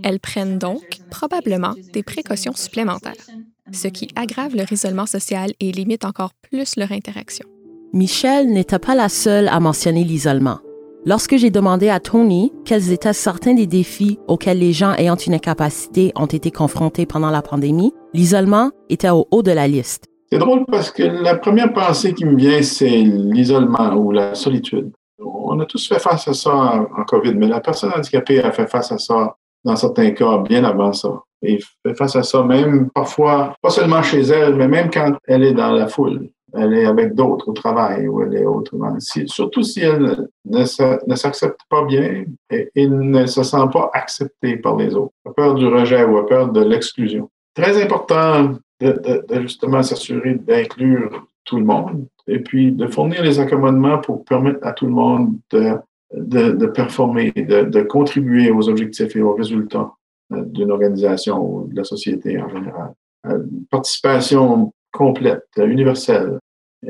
[0.02, 3.26] Elles prennent donc probablement des précautions supplémentaires,
[3.72, 7.46] ce qui aggrave leur isolement social et limite encore plus leur interaction.
[7.92, 10.58] Michelle n'était pas la seule à mentionner l'isolement.
[11.04, 15.34] Lorsque j'ai demandé à Tony quels étaient certains des défis auxquels les gens ayant une
[15.34, 20.04] incapacité ont été confrontés pendant la pandémie, l'isolement était au haut de la liste.
[20.30, 24.92] C'est drôle parce que la première pensée qui me vient, c'est l'isolement ou la solitude.
[25.18, 28.68] On a tous fait face à ça en, COVID, mais la personne handicapée a fait
[28.68, 29.34] face à ça
[29.64, 31.20] dans certains cas bien avant ça.
[31.42, 35.42] Et fait face à ça même parfois, pas seulement chez elle, mais même quand elle
[35.42, 38.96] est dans la foule elle est avec d'autres au travail ou elle est autrement.
[38.98, 44.94] surtout si elle ne, s'accepte pas bien et, ne se sent pas acceptée par les
[44.94, 47.30] autres, a peur du rejet ou a peur de l'exclusion.
[47.54, 53.98] Très important de, justement s'assurer d'inclure tout le monde et puis de fournir les accommodements
[53.98, 59.34] pour permettre à tout le monde de, performer, de, de, contribuer aux objectifs et aux
[59.34, 59.92] résultats
[60.32, 62.92] euh, d'une organisation ou de la société en général.
[63.26, 63.38] Euh,
[63.70, 66.38] participation complète, universelle.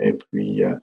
[0.01, 0.75] Et puis, euh,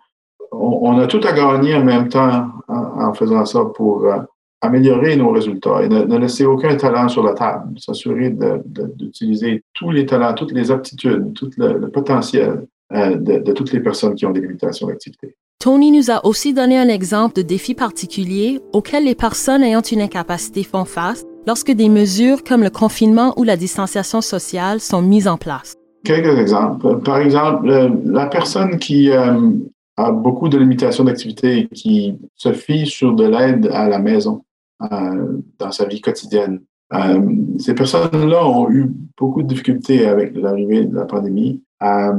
[0.51, 4.17] on, a tout à gagner en même temps en, faisant ça pour euh,
[4.61, 10.05] améliorer nos résultats et ne, laisser aucun talent sur la table, s'assurer d'utiliser tous les
[10.05, 14.41] talents, toutes les aptitudes, tout le, potentiel euh, de, toutes les personnes qui ont des
[14.41, 15.35] limitations d'activité.
[15.59, 20.01] Tony nous a aussi donné un exemple de défi particulier auquel les personnes ayant une
[20.01, 25.27] incapacité font face lorsque des mesures comme le confinement ou la distanciation sociale sont mises
[25.27, 25.78] en place.
[26.03, 26.99] Quelques exemples.
[26.99, 27.67] Par exemple,
[28.05, 29.51] la personne qui euh,
[29.97, 34.43] a beaucoup de limitations d'activité et qui se fie sur de l'aide à la maison
[34.81, 36.61] euh, dans sa vie quotidienne.
[36.93, 37.21] Euh,
[37.59, 42.13] ces personnes-là ont eu beaucoup de difficultés avec l'arrivée de la pandémie à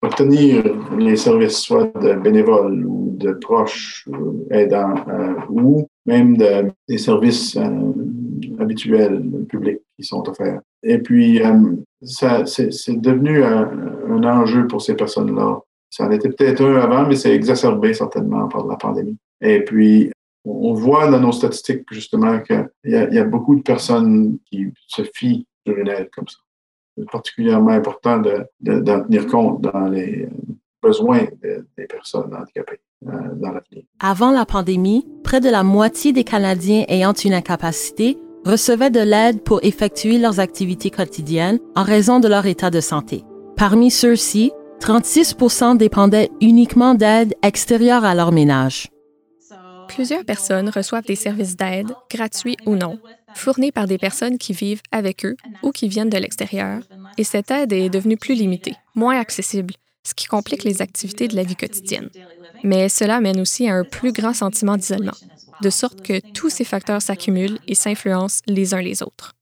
[0.00, 0.62] obtenir
[0.96, 4.08] les services soit de bénévoles ou de proches
[4.50, 4.94] aidants
[5.50, 7.58] ou même des services
[8.58, 10.60] habituels publics qui sont offerts.
[10.82, 12.68] Et puis, euh, ça, c'est,
[13.00, 15.60] devenu un, enjeu pour ces personnes-là.
[15.90, 19.16] Ça en était peut-être un avant, mais c'est exacerbé certainement par la pandémie.
[19.40, 20.10] Et puis,
[20.44, 25.46] on voit dans nos statistiques justement qu'il y, a, beaucoup de personnes qui se fient
[25.66, 26.38] sur une aide comme ça.
[26.96, 30.28] C'est particulièrement important de, d'en tenir compte dans les
[30.82, 33.84] besoins des personnes handicapées euh, dans l'avenir.
[34.00, 39.42] Avant la pandémie, près de la moitié des Canadiens ayant une incapacité recevaient de l'aide
[39.42, 43.24] pour effectuer leurs activités quotidiennes en raison de leur état de santé.
[43.56, 48.88] Parmi ceux-ci, 36% dépendaient uniquement d'aide extérieure à leur ménage.
[49.88, 52.98] Plusieurs personnes reçoivent des services d'aide, gratuits ou non,
[53.34, 56.80] fournis par des personnes qui vivent avec eux ou qui viennent de l'extérieur,
[57.16, 61.36] et cette aide est devenue plus limitée, moins accessible, ce qui complique les activités de
[61.36, 62.10] la vie quotidienne.
[62.62, 65.12] Mais cela mène aussi à un plus grand sentiment d'isolement
[65.60, 69.32] de sorte que tous ces facteurs s'accumulent et s'influencent les uns les autres.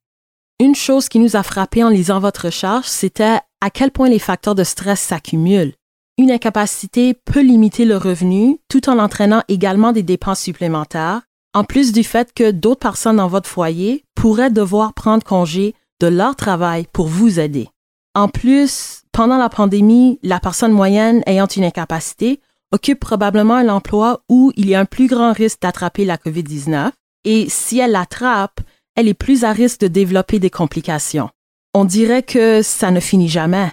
[0.60, 4.18] Une chose qui nous a frappé en lisant votre recherche, c'était à quel point les
[4.18, 5.74] facteurs de stress s'accumulent.
[6.18, 11.22] Une incapacité peut limiter le revenu tout en entraînant également des dépenses supplémentaires,
[11.54, 16.06] en plus du fait que d'autres personnes dans votre foyer pourraient devoir prendre congé de
[16.06, 17.68] leur travail pour vous aider.
[18.14, 22.40] En plus, pendant la pandémie, la personne moyenne ayant une incapacité
[22.72, 26.90] occupe probablement un emploi où il y a un plus grand risque d'attraper la COVID-19
[27.24, 28.60] et si elle l'attrape,
[28.96, 31.30] elle est plus à risque de développer des complications.
[31.74, 33.70] On dirait que ça ne finit jamais.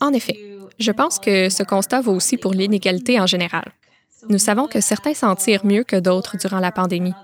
[0.00, 0.38] En effet,
[0.78, 3.72] je pense que ce constat vaut aussi pour l'inégalité en général.
[4.28, 7.14] Nous savons que certains s'en tirent mieux que d'autres durant la pandémie.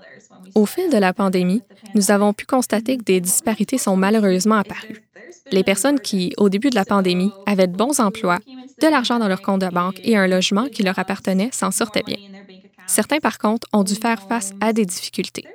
[0.55, 1.61] Au fil de la pandémie,
[1.95, 5.03] nous avons pu constater que des disparités sont malheureusement apparues.
[5.51, 8.39] Les personnes qui, au début de la pandémie, avaient de bons emplois,
[8.81, 12.03] de l'argent dans leur compte de banque et un logement qui leur appartenait s'en sortaient
[12.03, 12.17] bien.
[12.87, 15.45] Certains, par contre, ont dû faire face à des difficultés.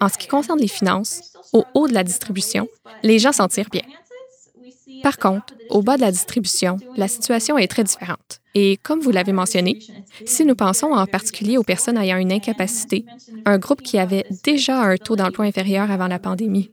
[0.00, 2.68] En ce qui concerne les finances, au haut de la distribution,
[3.02, 3.82] les gens s'en tirent bien.
[5.02, 8.40] Par contre, au bas de la distribution, la situation est très différente.
[8.54, 9.78] Et comme vous l'avez mentionné,
[10.26, 13.04] si nous pensons en particulier aux personnes ayant une incapacité,
[13.44, 16.70] un groupe qui avait déjà un taux d'emploi inférieur avant la pandémie,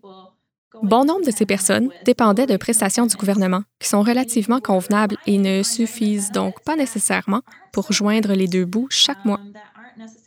[0.84, 5.38] bon nombre de ces personnes dépendaient de prestations du gouvernement qui sont relativement convenables et
[5.38, 9.40] ne suffisent donc pas nécessairement pour joindre les deux bouts chaque mois.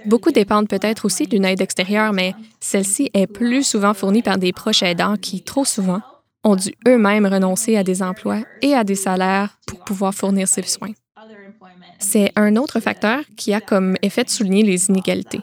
[0.04, 4.52] Beaucoup dépendent peut-être aussi d'une aide extérieure, mais celle-ci est plus souvent fournie par des
[4.52, 6.00] proches aidants qui, trop souvent,
[6.44, 10.62] ont dû eux-mêmes renoncer à des emplois et à des salaires pour pouvoir fournir ces
[10.62, 10.92] soins.
[11.98, 15.40] C'est un autre facteur qui a comme effet de souligner les inégalités.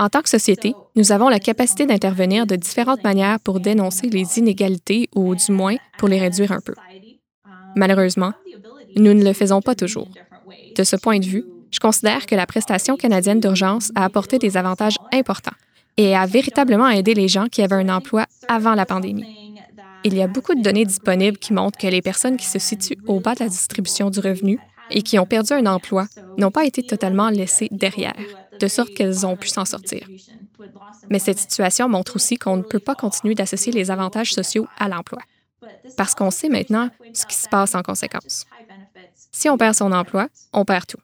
[0.00, 4.38] En tant que société, nous avons la capacité d'intervenir de différentes manières pour dénoncer les
[4.38, 6.72] inégalités ou du moins pour les réduire un peu.
[7.76, 8.32] Malheureusement,
[8.96, 10.08] nous ne le faisons pas toujours.
[10.74, 14.56] De ce point de vue, je considère que la prestation canadienne d'urgence a apporté des
[14.56, 15.56] avantages importants
[15.98, 19.54] et a véritablement aidé les gens qui avaient un emploi avant la pandémie.
[20.04, 22.96] Il y a beaucoup de données disponibles qui montrent que les personnes qui se situent
[23.06, 24.58] au bas de la distribution du revenu
[24.90, 26.06] et qui ont perdu un emploi
[26.38, 28.16] n'ont pas été totalement laissées derrière,
[28.60, 30.08] de sorte qu'elles ont pu s'en sortir.
[31.10, 34.88] Mais cette situation montre aussi qu'on ne peut pas continuer d'associer les avantages sociaux à
[34.88, 35.20] l'emploi,
[35.96, 38.46] parce qu'on sait maintenant ce qui se passe en conséquence.
[39.32, 40.98] Si on perd son emploi, on perd tout.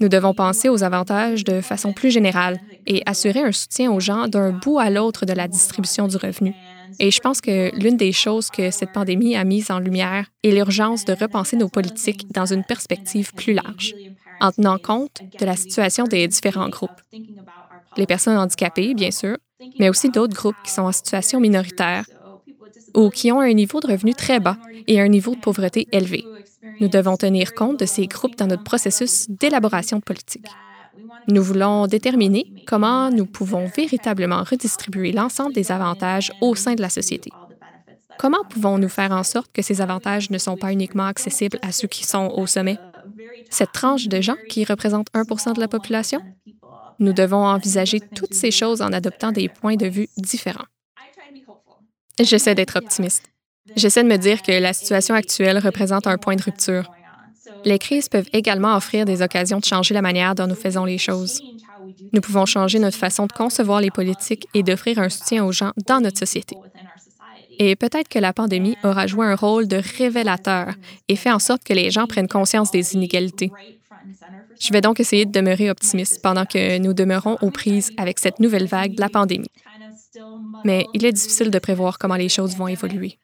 [0.00, 4.28] Nous devons penser aux avantages de façon plus générale et assurer un soutien aux gens
[4.28, 6.54] d'un bout à l'autre de la distribution du revenu
[6.98, 10.50] et je pense que l'une des choses que cette pandémie a mise en lumière est
[10.50, 13.94] l'urgence de repenser nos politiques dans une perspective plus large,
[14.44, 17.00] en tenant compte de la situation des différents groupes.
[17.96, 19.36] Les personnes handicapées, bien sûr,
[19.78, 22.04] mais aussi d'autres groupes qui sont en situation minoritaire
[22.94, 26.24] ou qui ont un niveau de revenu très bas et un niveau de pauvreté élevé.
[26.80, 30.46] Nous devons tenir compte de ces groupes dans notre processus d'élaboration politique.
[31.28, 36.90] Nous voulons déterminer comment nous pouvons véritablement redistribuer l'ensemble des avantages au sein de la
[36.90, 37.30] société.
[38.18, 41.88] Comment pouvons-nous faire en sorte que ces avantages ne sont pas uniquement accessibles à ceux
[41.88, 42.78] qui sont au sommet?
[43.50, 46.20] Cette tranche de gens qui représente 1% de la population?
[46.98, 50.66] Nous devons envisager toutes ces choses en adoptant des points de vue différents.
[52.20, 53.24] J'essaie d'être optimiste.
[53.76, 56.88] J'essaie de me dire que la situation actuelle représente un point de rupture
[57.64, 60.98] les crises peuvent également offrir des occasions de changer la manière dont nous faisons les
[60.98, 61.40] choses.
[62.12, 65.72] Nous pouvons changer notre façon de concevoir les politiques et d'offrir un soutien aux gens
[65.86, 66.56] dans notre société.
[67.58, 70.74] Et peut-être que la pandémie aura joué un rôle de révélateur
[71.08, 73.50] et fait en sorte que les gens prennent conscience des inégalités.
[74.60, 78.40] Je vais donc essayer de demeurer optimiste pendant que nous demeurons aux prises avec cette
[78.40, 79.50] nouvelle vague de la pandémie.
[80.64, 83.18] Mais il est difficile de prévoir comment les choses vont évoluer.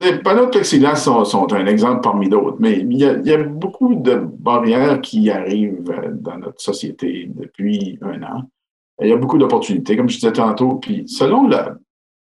[0.00, 4.16] Les panneaux de plexiglas sont, un exemple parmi d'autres, mais il y, a, beaucoup de
[4.16, 5.82] barrières qui arrivent
[6.20, 8.42] dans notre société depuis un an.
[9.00, 11.76] Il y a beaucoup d'opportunités, comme je disais tantôt, puis selon la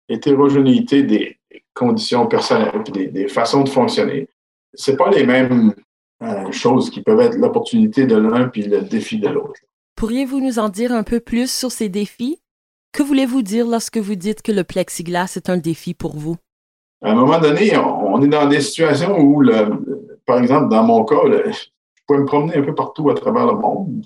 [0.10, 1.38] hétérogénéité des
[1.74, 4.28] conditions personnelles et des, façons de fonctionner,
[4.74, 5.74] c'est pas les mêmes
[6.22, 9.60] euh, choses qui peuvent être l'opportunité de l'un puis le défi de l'autre.
[9.96, 12.40] Pourriez-vous nous en dire un peu plus sur ces défis?
[12.92, 16.38] Que voulez-vous dire lorsque vous dites que le plexiglas est un défi pour vous?
[17.04, 21.04] à un moment donné, on, est dans des situations où, le, par exemple, dans mon
[21.04, 21.66] cas, je
[22.18, 24.04] me promener un peu partout à travers le monde,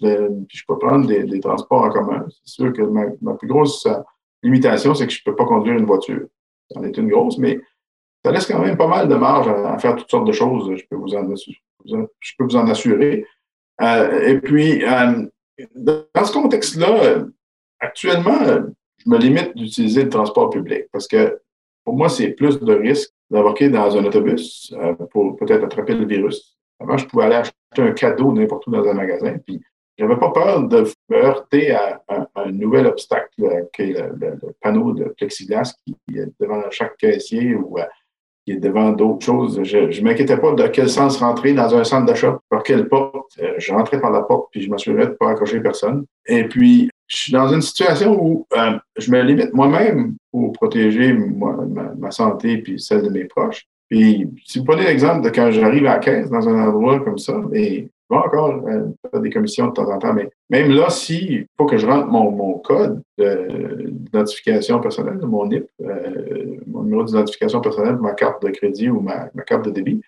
[0.48, 2.26] puis je peux prendre des, transports en commun.
[2.44, 4.00] C'est sûr que ma, plus grosse euh,
[4.44, 6.28] limitation, c'est que je ne peux pas conduire une voiture.
[6.72, 7.60] Ça en est une grosse, mais
[8.24, 10.84] ça laisse quand même pas mal de marge à, faire toutes sortes de choses, je
[10.90, 13.26] peux vous en, assurer.
[13.82, 15.28] Euh, et puis, euh,
[15.76, 17.26] dans ce contexte-là,
[17.80, 18.40] actuellement,
[18.98, 21.40] je me limite d'utiliser le transport public parce que
[21.88, 26.06] pour moi, c'est plus de risque d'embarquer dans un autobus euh, pour peut-être attraper le
[26.06, 26.58] virus.
[26.80, 29.62] Avant, je pouvais aller acheter un cadeau n'importe où dans un magasin, puis
[29.98, 32.02] j'avais pas peur de me heurter à,
[32.36, 37.56] un nouvel obstacle, euh, qui est le, panneau de plexiglas qui est devant chaque caissier
[37.56, 37.84] ou euh,
[38.46, 39.62] qui est devant d'autres choses.
[39.64, 43.40] Je ne m'inquiétais pas de quel sens rentrer dans un centre d'achat, par quelle porte.
[43.58, 46.06] je rentrais par la porte, puis je m'assurais de ne pas accrocher personne.
[46.28, 51.14] Et puis, je suis dans une situation où euh, je me limite moi-même pour protéger
[51.14, 53.66] ma, santé puis celle de mes proches.
[53.90, 57.18] Puis, si vous prenez l'exemple de quand j'arrive à la caisse dans un endroit comme
[57.18, 61.48] ça, et vais encore euh, des commissions de temps en temps, mais même là, s'il
[61.58, 67.98] faut que je rentre mon, code d'identification personnelle, mon NIP, euh, mon numéro d'identification personnelle,
[67.98, 70.02] ma carte de crédit ou ma, carte de débit,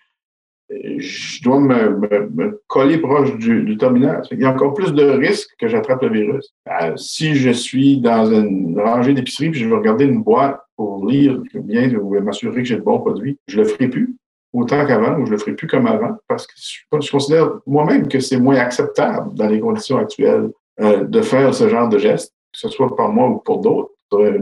[0.70, 4.22] je dois me, coller proche du, terminal.
[4.30, 6.54] Il y a encore plus de risques que j'attrape le virus.
[6.68, 11.06] Euh, si je suis dans une rangée d'épicerie et je vais regarder une boîte pour
[11.06, 14.16] lire bien ou m'assurer que j'ai le bon produit, je le ferai plus
[14.50, 18.18] autant qu'avant ou je le ferai plus comme avant parce que je, considère moi-même que
[18.18, 20.48] c'est moins acceptable dans les conditions actuelles
[20.80, 23.90] euh, de faire ce genre de geste, que ce soit par moi ou pour d'autres,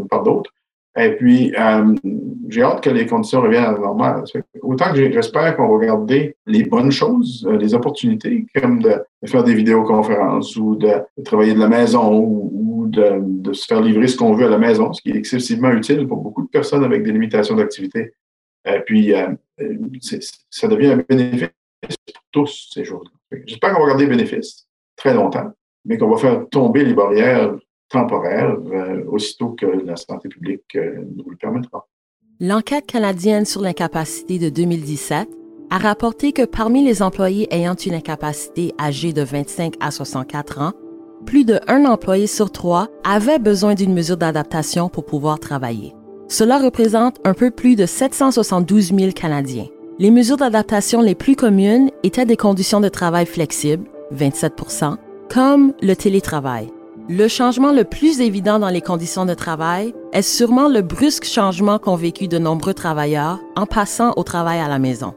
[0.09, 0.53] par d'autres.
[0.97, 1.95] Et puis, euh,
[2.49, 4.23] j'ai hâte que les conditions reviennent à la normale.
[4.63, 9.45] Autant que j'espère qu'on va garder les bonnes choses, euh, les opportunités, comme de, faire
[9.45, 10.89] des vidéoconférences ou de,
[11.25, 14.93] travailler de la maison ou, de, se faire livrer ce qu'on veut à la maison,
[14.93, 18.13] ce qui est excessivement utile pour beaucoup de personnes avec des limitations d'activité.
[18.65, 19.29] Et puis, euh,
[20.51, 21.51] ça devient un bénéfice
[21.83, 23.11] pour tous ces jours-là.
[23.47, 25.53] J'espère qu'on va garder les bénéfices très longtemps,
[25.85, 27.55] mais qu'on va faire tomber les barrières
[27.89, 31.87] temporaire euh, aussitôt que la santé publique euh, nous le permettra.
[32.41, 35.29] L'enquête canadienne sur l'incapacité de 2017
[35.71, 40.73] a rapporté que parmi les employés ayant une incapacité âgée de 25 à 64 ans,
[41.27, 45.95] plus de un employé sur trois avait besoin d'une mesure d'adaptation pour pouvoir travailler.
[46.29, 49.67] Cela représente un peu plus de 772 000 Canadiens.
[49.99, 54.97] Les mesures d'adaptation les plus communes étaient des conditions de travail flexibles, 27%
[55.31, 56.71] comme le télétravail,
[57.11, 61.79] le changement le plus évident dans les conditions de travail est sûrement le brusque changement
[61.79, 65.15] qu'ont vécu de nombreux travailleurs en passant au travail à la maison.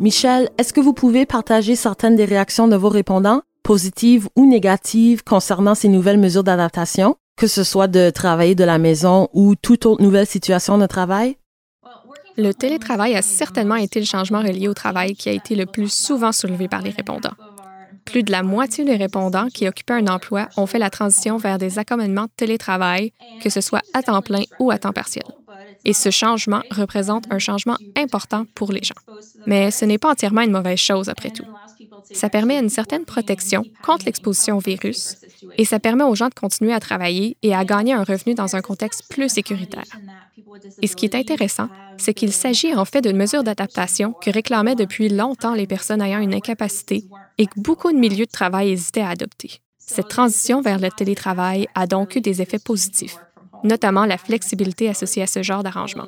[0.00, 5.22] Michel, est-ce que vous pouvez partager certaines des réactions de vos répondants, positives ou négatives,
[5.24, 9.86] concernant ces nouvelles mesures d'adaptation, que ce soit de travailler de la maison ou toute
[9.86, 11.36] autre nouvelle situation de travail?
[12.36, 15.92] Le télétravail a certainement été le changement relié au travail qui a été le plus
[15.92, 17.34] souvent soulevé par les répondants.
[18.04, 21.58] Plus de la moitié des répondants qui occupaient un emploi ont fait la transition vers
[21.58, 25.24] des accommodements de télétravail, que ce soit à temps plein ou à temps partiel.
[25.84, 28.94] Et ce changement représente un changement important pour les gens.
[29.46, 31.44] Mais ce n'est pas entièrement une mauvaise chose après tout.
[32.12, 35.16] Ça permet une certaine protection contre l'exposition au virus
[35.58, 38.56] et ça permet aux gens de continuer à travailler et à gagner un revenu dans
[38.56, 39.84] un contexte plus sécuritaire.
[40.82, 44.74] Et ce qui est intéressant, c'est qu'il s'agit en fait d'une mesure d'adaptation que réclamaient
[44.74, 47.04] depuis longtemps les personnes ayant une incapacité
[47.38, 49.60] et que beaucoup de milieux de travail hésitaient à adopter.
[49.78, 53.18] Cette transition vers le télétravail a donc eu des effets positifs,
[53.64, 56.06] notamment la flexibilité associée à ce genre d'arrangement.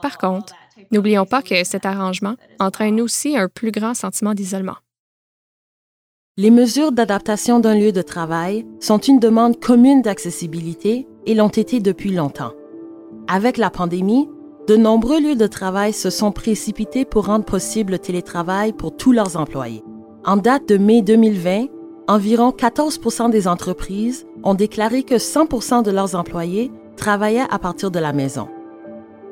[0.00, 0.54] Par contre,
[0.90, 4.76] n'oublions pas que cet arrangement entraîne aussi un plus grand sentiment d'isolement.
[6.42, 11.80] Les mesures d'adaptation d'un lieu de travail sont une demande commune d'accessibilité et l'ont été
[11.80, 12.52] depuis longtemps.
[13.28, 14.26] Avec la pandémie,
[14.66, 19.12] de nombreux lieux de travail se sont précipités pour rendre possible le télétravail pour tous
[19.12, 19.84] leurs employés.
[20.24, 21.66] En date de mai 2020,
[22.08, 27.98] environ 14% des entreprises ont déclaré que 100 de leurs employés travaillaient à partir de
[27.98, 28.48] la maison.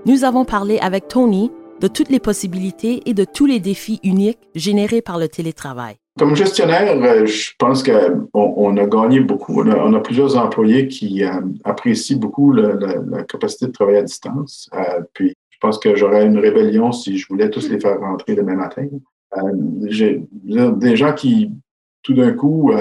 [0.05, 1.51] Nous avons parlé avec Tony
[1.81, 5.97] de toutes les possibilités et de tous les défis uniques générés par le télétravail.
[6.19, 9.63] Comme gestionnaire, euh, je pense qu'on on a gagné beaucoup.
[9.63, 14.69] On a, plusieurs employés qui euh, apprécient beaucoup la, capacité de travailler à distance.
[14.75, 18.35] Euh, puis, je pense que j'aurais une rébellion si je voulais tous les faire rentrer
[18.35, 18.87] demain matin.
[19.85, 21.51] Des gens qui,
[22.03, 22.73] tout d'un coup,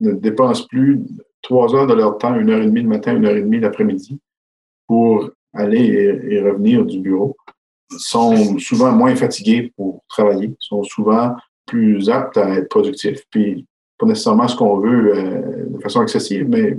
[0.00, 1.00] ne dépensent plus
[1.42, 3.60] trois heures de leur temps, une heure et demie le matin, une heure et demie
[3.60, 4.18] l'après-midi,
[4.86, 7.36] pour aller et, et, revenir du bureau,
[7.98, 11.34] sont souvent moins fatigués pour travailler, sont souvent
[11.66, 13.22] plus apte à être productif.
[13.30, 13.66] Puis,
[13.98, 16.76] pas nécessairement ce qu'on veut euh, de façon excessive, mais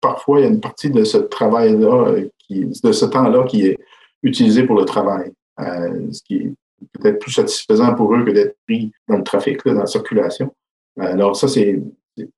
[0.00, 2.16] parfois, il y a une partie de ce travail-là,
[2.50, 3.78] de ce temps-là qui est
[4.22, 6.52] utilisé pour le travail, euh, ce qui est
[6.92, 10.52] peut-être plus satisfaisant pour eux que d'être pris dans le trafic, dans la circulation.
[10.98, 11.80] Alors, ça, c'est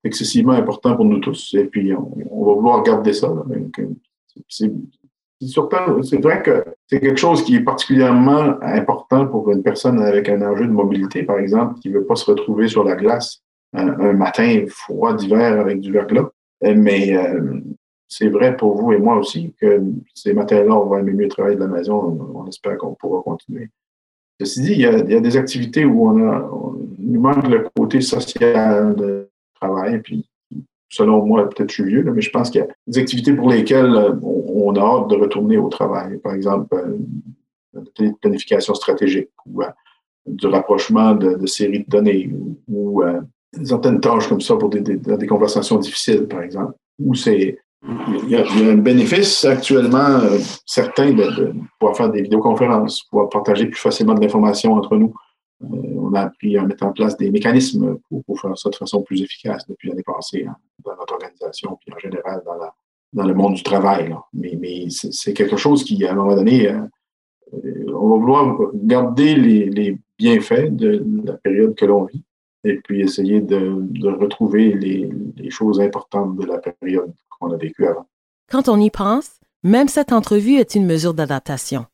[0.05, 1.55] excessivement important pour nous tous.
[1.55, 3.33] Et puis, on, va vouloir garder ça.
[4.49, 4.73] C'est
[5.41, 10.43] c'est vrai que c'est quelque chose qui est particulièrement important pour une personne avec un
[10.43, 14.13] enjeu de mobilité, par exemple, qui ne veut pas se retrouver sur la glace un,
[14.15, 16.29] matin froid d'hiver avec du verglas.
[16.63, 17.61] Mais euh,
[18.09, 19.83] c'est vrai pour vous et moi aussi que
[20.15, 22.19] ces matins-là, on va aimer mieux travailler de la maison.
[22.35, 23.69] On, espère qu'on pourra continuer.
[24.41, 26.51] Ceci dit, il y, a, des activités où on, a,
[26.99, 29.29] manque le côté social de
[29.61, 30.01] travail,
[30.89, 33.51] selon moi, peut-être je suis vieux, mais je pense qu'il y a des activités pour
[33.51, 36.19] lesquelles euh, on, a hâte de retourner au travail.
[36.19, 36.99] Par exemple, euh,
[37.75, 39.67] la planification stratégique ou euh,
[40.27, 42.31] du rapprochement de, séries de données
[42.69, 43.03] ou,
[43.65, 47.59] certaines tâches comme ça pour des, des, conversations difficiles, par exemple, où c'est
[48.23, 50.21] il y, a, un bénéfice actuellement
[50.67, 55.15] certain de, pouvoir faire des vidéoconférences, pouvoir partager plus facilement de l'information entre nous.
[55.61, 59.23] on a appris à mettre en place des mécanismes pour, faire ça de façon plus
[59.23, 60.45] efficace depuis l'année passée.
[60.47, 60.57] Hein
[60.89, 62.59] dans notre organisation, puis en général dans,
[63.13, 64.15] dans le monde du travail.
[64.33, 66.81] Mais, c'est quelque chose qui, à un moment donné, euh,
[67.95, 72.25] on va vouloir garder les, les, bienfaits de la période que l'on vit
[72.65, 77.57] et puis essayer de, de retrouver les, les, choses importantes de la période qu'on a
[77.57, 78.09] vécue avant.
[78.51, 81.87] Quand on y pense, Même cette entrevue est une mesure d'adaptation.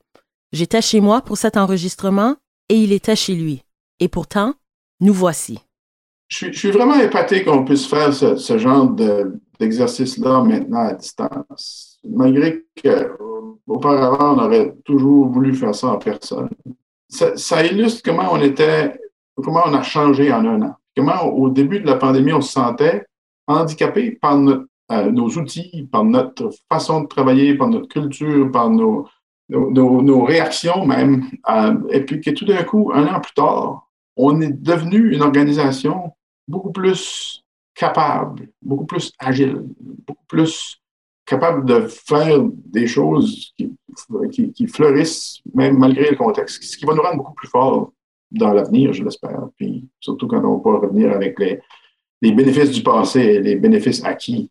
[0.52, 2.36] J'étais chez moi pour cet enregistrement
[2.68, 3.62] et il était chez lui.
[4.00, 4.54] Et pourtant,
[5.00, 5.58] nous voici.
[6.36, 8.90] Je suis, vraiment épaté qu'on puisse faire ce, genre
[9.60, 16.50] d'exercice-là maintenant à distance, malgré qu'auparavant, on aurait toujours voulu faire ça en personne.
[17.08, 18.98] Ça, illustre comment on était,
[19.36, 20.74] comment on a changé en un an.
[20.96, 23.06] Comment au début de la pandémie, on se sentait
[23.46, 29.06] handicapé par euh, nos outils, par notre façon de travailler, par notre culture, par nos,
[30.24, 31.26] réactions même.
[31.48, 35.22] Euh, et puis que tout d'un coup, un an plus tard, on est devenu une
[35.22, 36.12] organisation
[36.46, 37.42] beaucoup plus
[37.74, 40.80] capable, beaucoup plus agile, beaucoup plus
[41.26, 46.94] capable de faire des choses qui, qui, fleurissent, même malgré le contexte, ce qui va
[46.94, 47.92] nous rendre beaucoup plus forts
[48.30, 49.48] dans l'avenir, je l'espère.
[49.56, 51.60] Puis surtout quand on va revenir avec les,
[52.20, 54.50] les bénéfices du passé et les bénéfices acquis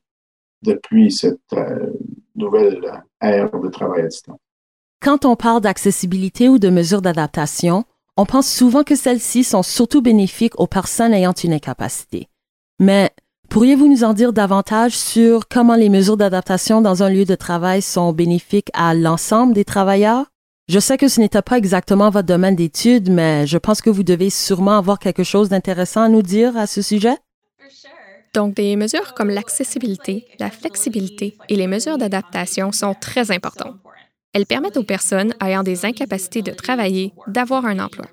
[0.61, 1.91] depuis cette euh,
[2.35, 4.39] nouvelle ère de travail à distance.
[5.01, 7.83] Quand on parle d'accessibilité ou de mesures d'adaptation,
[8.17, 12.27] on pense souvent que celles-ci sont surtout bénéfiques aux personnes ayant une incapacité.
[12.79, 13.11] Mais
[13.49, 17.81] pourriez-vous nous en dire davantage sur comment les mesures d'adaptation dans un lieu de travail
[17.81, 20.25] sont bénéfiques à l'ensemble des travailleurs?
[20.69, 24.03] Je sais que ce n'était pas exactement votre domaine d'étude, mais je pense que vous
[24.03, 27.17] devez sûrement avoir quelque chose d'intéressant à nous dire à ce sujet.
[28.33, 33.75] Donc, des mesures comme l'accessibilité, la flexibilité et les mesures d'adaptation sont très importantes.
[34.33, 38.05] Elles permettent aux personnes ayant des incapacités de travailler d'avoir un emploi.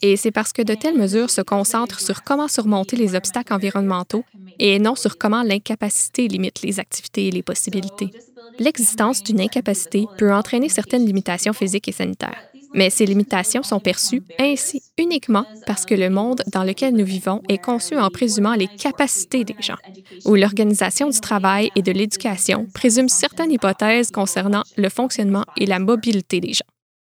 [0.00, 4.24] Et c'est parce que de telles mesures se concentrent sur comment surmonter les obstacles environnementaux
[4.58, 8.10] et non sur comment l'incapacité limite les activités et les possibilités.
[8.58, 12.47] L'existence d'une incapacité peut entraîner certaines limitations physiques et sanitaires.
[12.74, 17.42] Mais ces limitations sont perçues ainsi uniquement parce que le monde dans lequel nous vivons
[17.48, 19.78] est conçu en présumant les capacités des gens,
[20.24, 25.78] où l'organisation du travail et de l'éducation présume certaines hypothèses concernant le fonctionnement et la
[25.78, 26.66] mobilité des gens.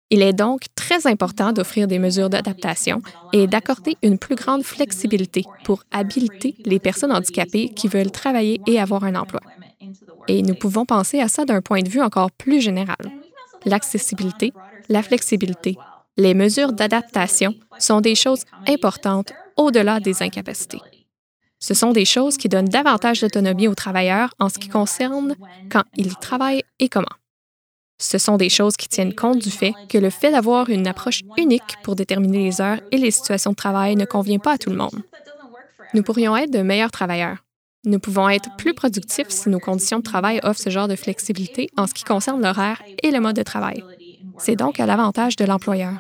[0.10, 3.02] Il est donc très important d'offrir des mesures d'adaptation
[3.32, 8.80] et d'accorder une plus grande flexibilité pour habiliter les personnes handicapées qui veulent travailler et
[8.80, 9.42] avoir un emploi.
[10.28, 12.96] Et nous pouvons penser à ça d'un point de vue encore plus général.
[13.66, 14.54] L'accessibilité
[14.90, 15.78] la flexibilité,
[16.18, 20.80] les mesures d'adaptation sont des choses importantes au-delà des incapacités.
[21.60, 25.36] Ce sont des choses qui donnent davantage d'autonomie aux travailleurs en ce qui concerne
[25.72, 27.16] quand ils travaillent et comment.
[28.00, 31.22] Ce sont des choses qui tiennent compte du fait que le fait d'avoir une approche
[31.38, 34.72] unique pour déterminer les heures et les situations de travail ne convient pas à tout
[34.72, 35.04] le monde.
[35.94, 37.38] Nous pourrions être de meilleurs travailleurs.
[37.86, 41.70] Nous pouvons être plus productifs si nos conditions de travail offrent ce genre de flexibilité
[41.78, 43.84] en ce qui concerne l'horaire et le mode de travail.
[44.38, 45.94] C'est donc à l'avantage de l'employeur.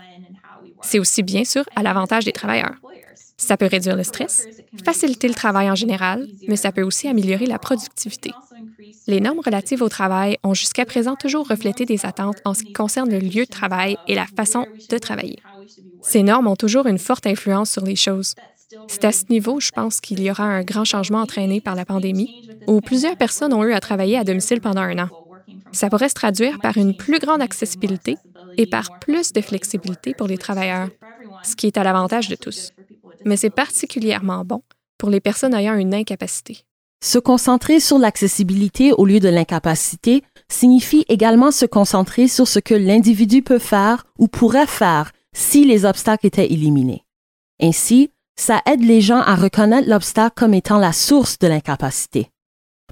[0.81, 2.75] C'est aussi bien sûr à l'avantage des travailleurs.
[3.37, 4.47] Ça peut réduire le stress,
[4.85, 8.31] faciliter le travail en général, mais ça peut aussi améliorer la productivité.
[9.07, 12.73] Les normes relatives au travail ont jusqu'à présent toujours reflété des attentes en ce qui
[12.73, 15.39] concerne le lieu de travail et la façon de travailler.
[16.01, 18.35] Ces normes ont toujours une forte influence sur les choses.
[18.87, 21.85] C'est à ce niveau, je pense qu'il y aura un grand changement entraîné par la
[21.85, 25.09] pandémie, où plusieurs personnes ont eu à travailler à domicile pendant un an.
[25.73, 28.15] Ça pourrait se traduire par une plus grande accessibilité
[28.57, 30.89] et par plus de flexibilité pour les travailleurs,
[31.43, 32.71] ce qui est à l'avantage de tous.
[33.25, 34.61] Mais c'est particulièrement bon
[34.97, 36.63] pour les personnes ayant une incapacité.
[37.03, 42.75] Se concentrer sur l'accessibilité au lieu de l'incapacité signifie également se concentrer sur ce que
[42.75, 47.03] l'individu peut faire ou pourrait faire si les obstacles étaient éliminés.
[47.61, 52.29] Ainsi, ça aide les gens à reconnaître l'obstacle comme étant la source de l'incapacité.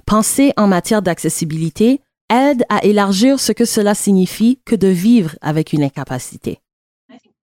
[0.04, 5.72] Penser en matière d'accessibilité aide à élargir ce que cela signifie que de vivre avec
[5.72, 6.58] une incapacité.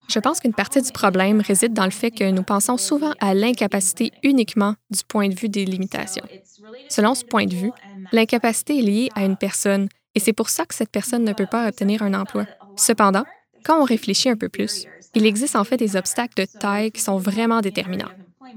[0.09, 3.35] Je pense qu'une partie du problème réside dans le fait que nous pensons souvent à
[3.35, 6.25] l'incapacité uniquement du point de vue des limitations.
[6.89, 7.71] Selon ce point de vue,
[8.11, 11.45] l'incapacité est liée à une personne et c'est pour ça que cette personne ne peut
[11.45, 12.47] pas obtenir un emploi.
[12.75, 13.23] Cependant,
[13.63, 17.01] quand on réfléchit un peu plus, il existe en fait des obstacles de taille qui
[17.01, 18.09] sont vraiment déterminants.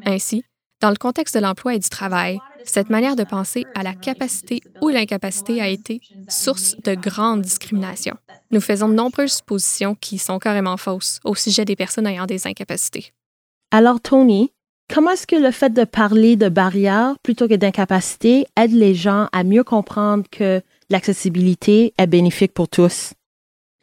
[0.07, 0.45] Ainsi,
[0.83, 4.61] dans le contexte de l'emploi et du travail, cette manière de penser à la capacité
[4.83, 8.17] ou l'incapacité a été source de grandes discriminations.
[8.51, 12.47] Nous faisons de nombreuses suppositions qui sont carrément fausses au sujet des personnes ayant des
[12.49, 13.13] incapacités.
[13.71, 14.53] Alors, Tony,
[14.93, 19.29] comment est-ce que le fait de parler de barrières plutôt que d'incapacité aide les gens
[19.33, 20.61] à mieux comprendre que
[20.91, 23.15] l'accessibilité est bénéfique pour tous?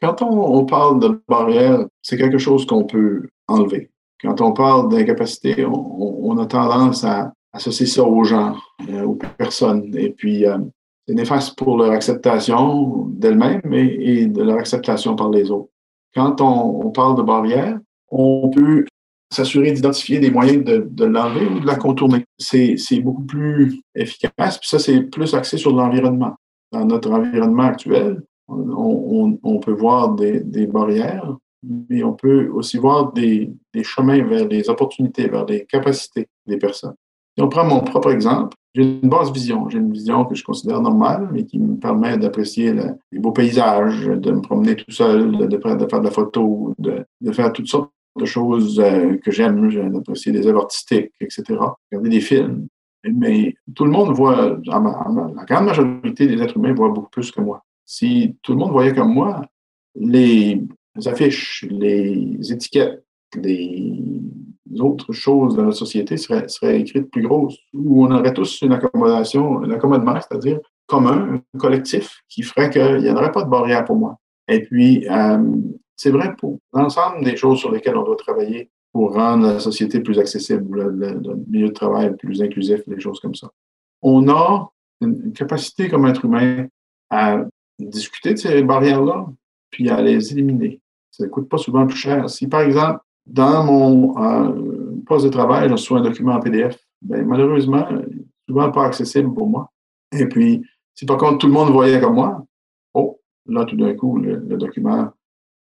[0.02, 3.90] Quand on, parle de barrières, c'est quelque chose qu'on peut enlever.
[4.22, 8.56] Quand on parle d'incapacité, on, a tendance à associer ça aux gens,
[8.88, 9.90] euh, aux personnes.
[9.96, 10.58] Et puis, euh,
[11.06, 15.70] c'est néfaste pour leur acceptation d'elles-mêmes et, de leur acceptation par les autres.
[16.14, 18.84] Quand on, parle de barrière, on peut
[19.32, 22.24] s'assurer d'identifier des moyens de, de l'enlever ou de la contourner.
[22.38, 24.58] C'est beaucoup plus efficace.
[24.58, 26.34] Puis ça, c'est plus axé sur l'environnement.
[26.72, 33.52] Dans notre environnement actuel, on, peut voir des, barrières, mais on peut aussi voir des,
[33.82, 36.94] chemins vers les opportunités, vers les capacités des personnes.
[37.36, 39.68] Si on prend mon propre exemple, j'ai une basse vision.
[39.68, 42.72] J'ai une vision que je considère normale, mais qui me permet d'apprécier
[43.12, 47.52] les beaux paysages, de me promener tout seul, de faire de la photo, de, faire
[47.52, 49.70] toutes sortes de choses euh, que j'aime.
[49.70, 51.44] J'aime apprécier des œuvres artistiques, etc.
[51.90, 52.66] Regarder des films.
[53.04, 57.40] Mais tout le monde voit, la grande majorité des êtres humains voient beaucoup plus que
[57.40, 57.64] moi.
[57.86, 59.42] Si tout le monde voyait comme moi,
[59.94, 60.62] les
[61.06, 63.04] affiches, les étiquettes,
[63.36, 64.02] les
[64.78, 68.72] autres choses dans la société seraient, seraient écrites plus grosses, où on aurait tous une
[68.72, 73.50] accommodation, un accommodement, c'est-à-dire commun, un collectif, qui ferait qu'il n'y en aurait pas de
[73.50, 74.18] barrière pour moi.
[74.48, 75.38] Et puis, euh,
[75.96, 80.00] c'est vrai pour l'ensemble des choses sur lesquelles on doit travailler pour rendre la société
[80.00, 83.50] plus accessible, le, milieu de travail plus inclusif, des choses comme ça.
[84.02, 84.68] On a
[85.00, 86.66] une capacité comme être humain
[87.10, 87.44] à
[87.78, 89.26] discuter de ces barrières-là,
[89.70, 90.79] puis à les éliminer.
[91.20, 92.30] Ça ne coûte pas souvent plus cher.
[92.30, 96.78] Si, par exemple, dans mon euh, poste de travail, je reçois un document en PDF,
[97.02, 97.86] bien, malheureusement,
[98.48, 99.70] souvent pas accessible pour moi.
[100.18, 100.62] Et puis,
[100.94, 102.42] si par contre tout le monde voyait comme moi,
[102.94, 105.10] oh, là, tout d'un coup, le, document,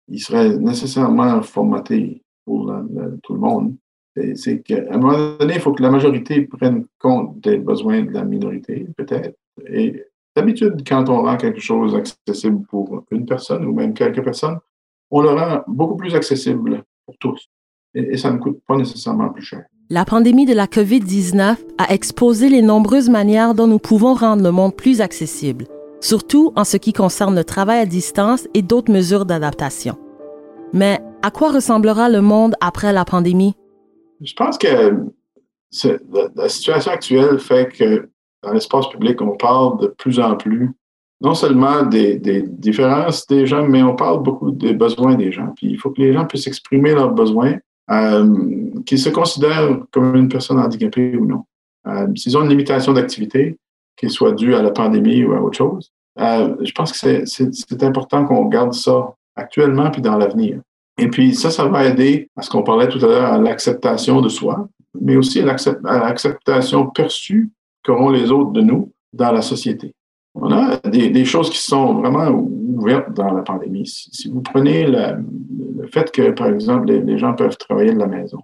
[0.09, 2.71] il serait nécessairement formaté pour
[3.23, 3.77] tout le monde.
[4.35, 8.11] C'est qu'à un moment donné, il faut que la majorité prenne compte des besoins de
[8.11, 9.39] la minorité, peut-être.
[9.67, 10.05] Et
[10.37, 14.59] d'habitude, quand on rend quelque chose accessible pour une personne ou même quelques personnes,
[15.11, 17.49] on le rend beaucoup plus accessible pour tous.
[17.95, 19.65] Et, ça ne coûte pas nécessairement plus cher.
[19.89, 24.51] La pandémie de la COVID-19 a exposé les nombreuses manières dont nous pouvons rendre le
[24.51, 25.67] monde plus accessible,
[26.01, 29.97] surtout en ce qui concerne le travail à distance et d'autres mesures d'adaptation.
[30.73, 33.55] Mais à quoi ressemblera le monde après la pandémie?
[34.21, 35.07] Je pense que
[36.35, 38.09] la, situation actuelle fait que
[38.43, 40.73] dans l'espace public, on parle de plus en plus
[41.27, 45.53] non seulement des, différences des gens, mais on parle beaucoup des besoins des gens.
[45.57, 47.57] Puis il faut que les gens puissent exprimer leurs besoins,
[47.91, 51.43] euh, qu'ils se considèrent comme une personne handicapée ou non.
[51.89, 53.59] Euh, s'ils ont une limitation d'activité,
[53.97, 57.83] qu'elle soit due à la pandémie ou à autre chose, euh, je pense que c'est
[57.83, 60.61] important qu'on garde ça actuellement puis dans l'avenir.
[60.97, 64.21] Et puis ça, ça va aider à ce qu'on parlait tout à l'heure, à l'acceptation
[64.21, 64.69] de soi,
[65.01, 67.51] mais aussi à l'acceptation perçue
[67.83, 69.96] qu'auront les autres de nous dans la société.
[70.39, 73.87] On a des, choses qui sont vraiment ouvertes dans la pandémie.
[73.87, 78.39] Si, vous prenez le fait que, par exemple, les, gens peuvent travailler de la maison,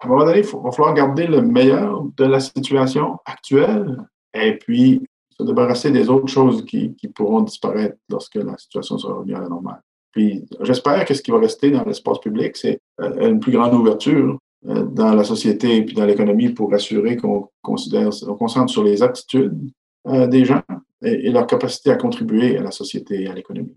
[0.00, 3.98] à un moment donné, il va falloir garder le meilleur de la situation actuelle
[4.34, 5.02] et puis
[5.38, 9.48] se débarrasser des autres choses qui, pourront disparaître lorsque la situation sera revenue à la
[9.48, 9.80] normale.
[10.12, 13.74] Puis j'espère que ce qui va rester dans l'espace public, c'est euh, une plus grande
[13.74, 14.38] ouverture
[14.68, 18.84] euh, dans la société et puis dans l'économie pour assurer qu'on considère, on concentre sur
[18.84, 19.58] les aptitudes
[20.06, 20.62] euh, des gens
[21.04, 23.76] et, leur capacité à contribuer à la société et à l'économie.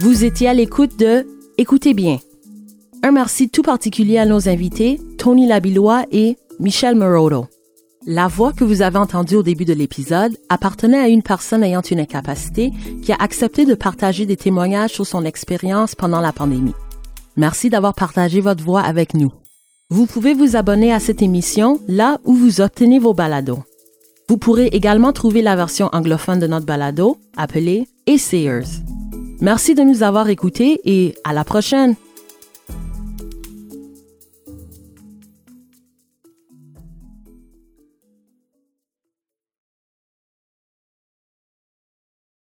[0.00, 1.26] Vous étiez à l'écoute de
[1.58, 2.18] Écoutez bien.
[3.02, 7.46] Un merci tout particulier à nos invités, Tony Labillois et Michel Morodo.
[8.06, 11.82] La voix que vous avez entendue au début de l'épisode appartenait à une personne ayant
[11.82, 12.72] une incapacité
[13.02, 16.74] qui a accepté de partager des témoignages sur son expérience pendant la pandémie.
[17.36, 19.32] Merci d'avoir partagé votre voix avec nous.
[19.88, 23.62] Vous pouvez vous abonner à cette émission là où vous obtenez vos balados.
[24.32, 28.62] Vous pourrez également trouver la version anglophone de notre balado appelée Essayers.
[29.42, 31.96] Merci de nous avoir écoutés et à la prochaine!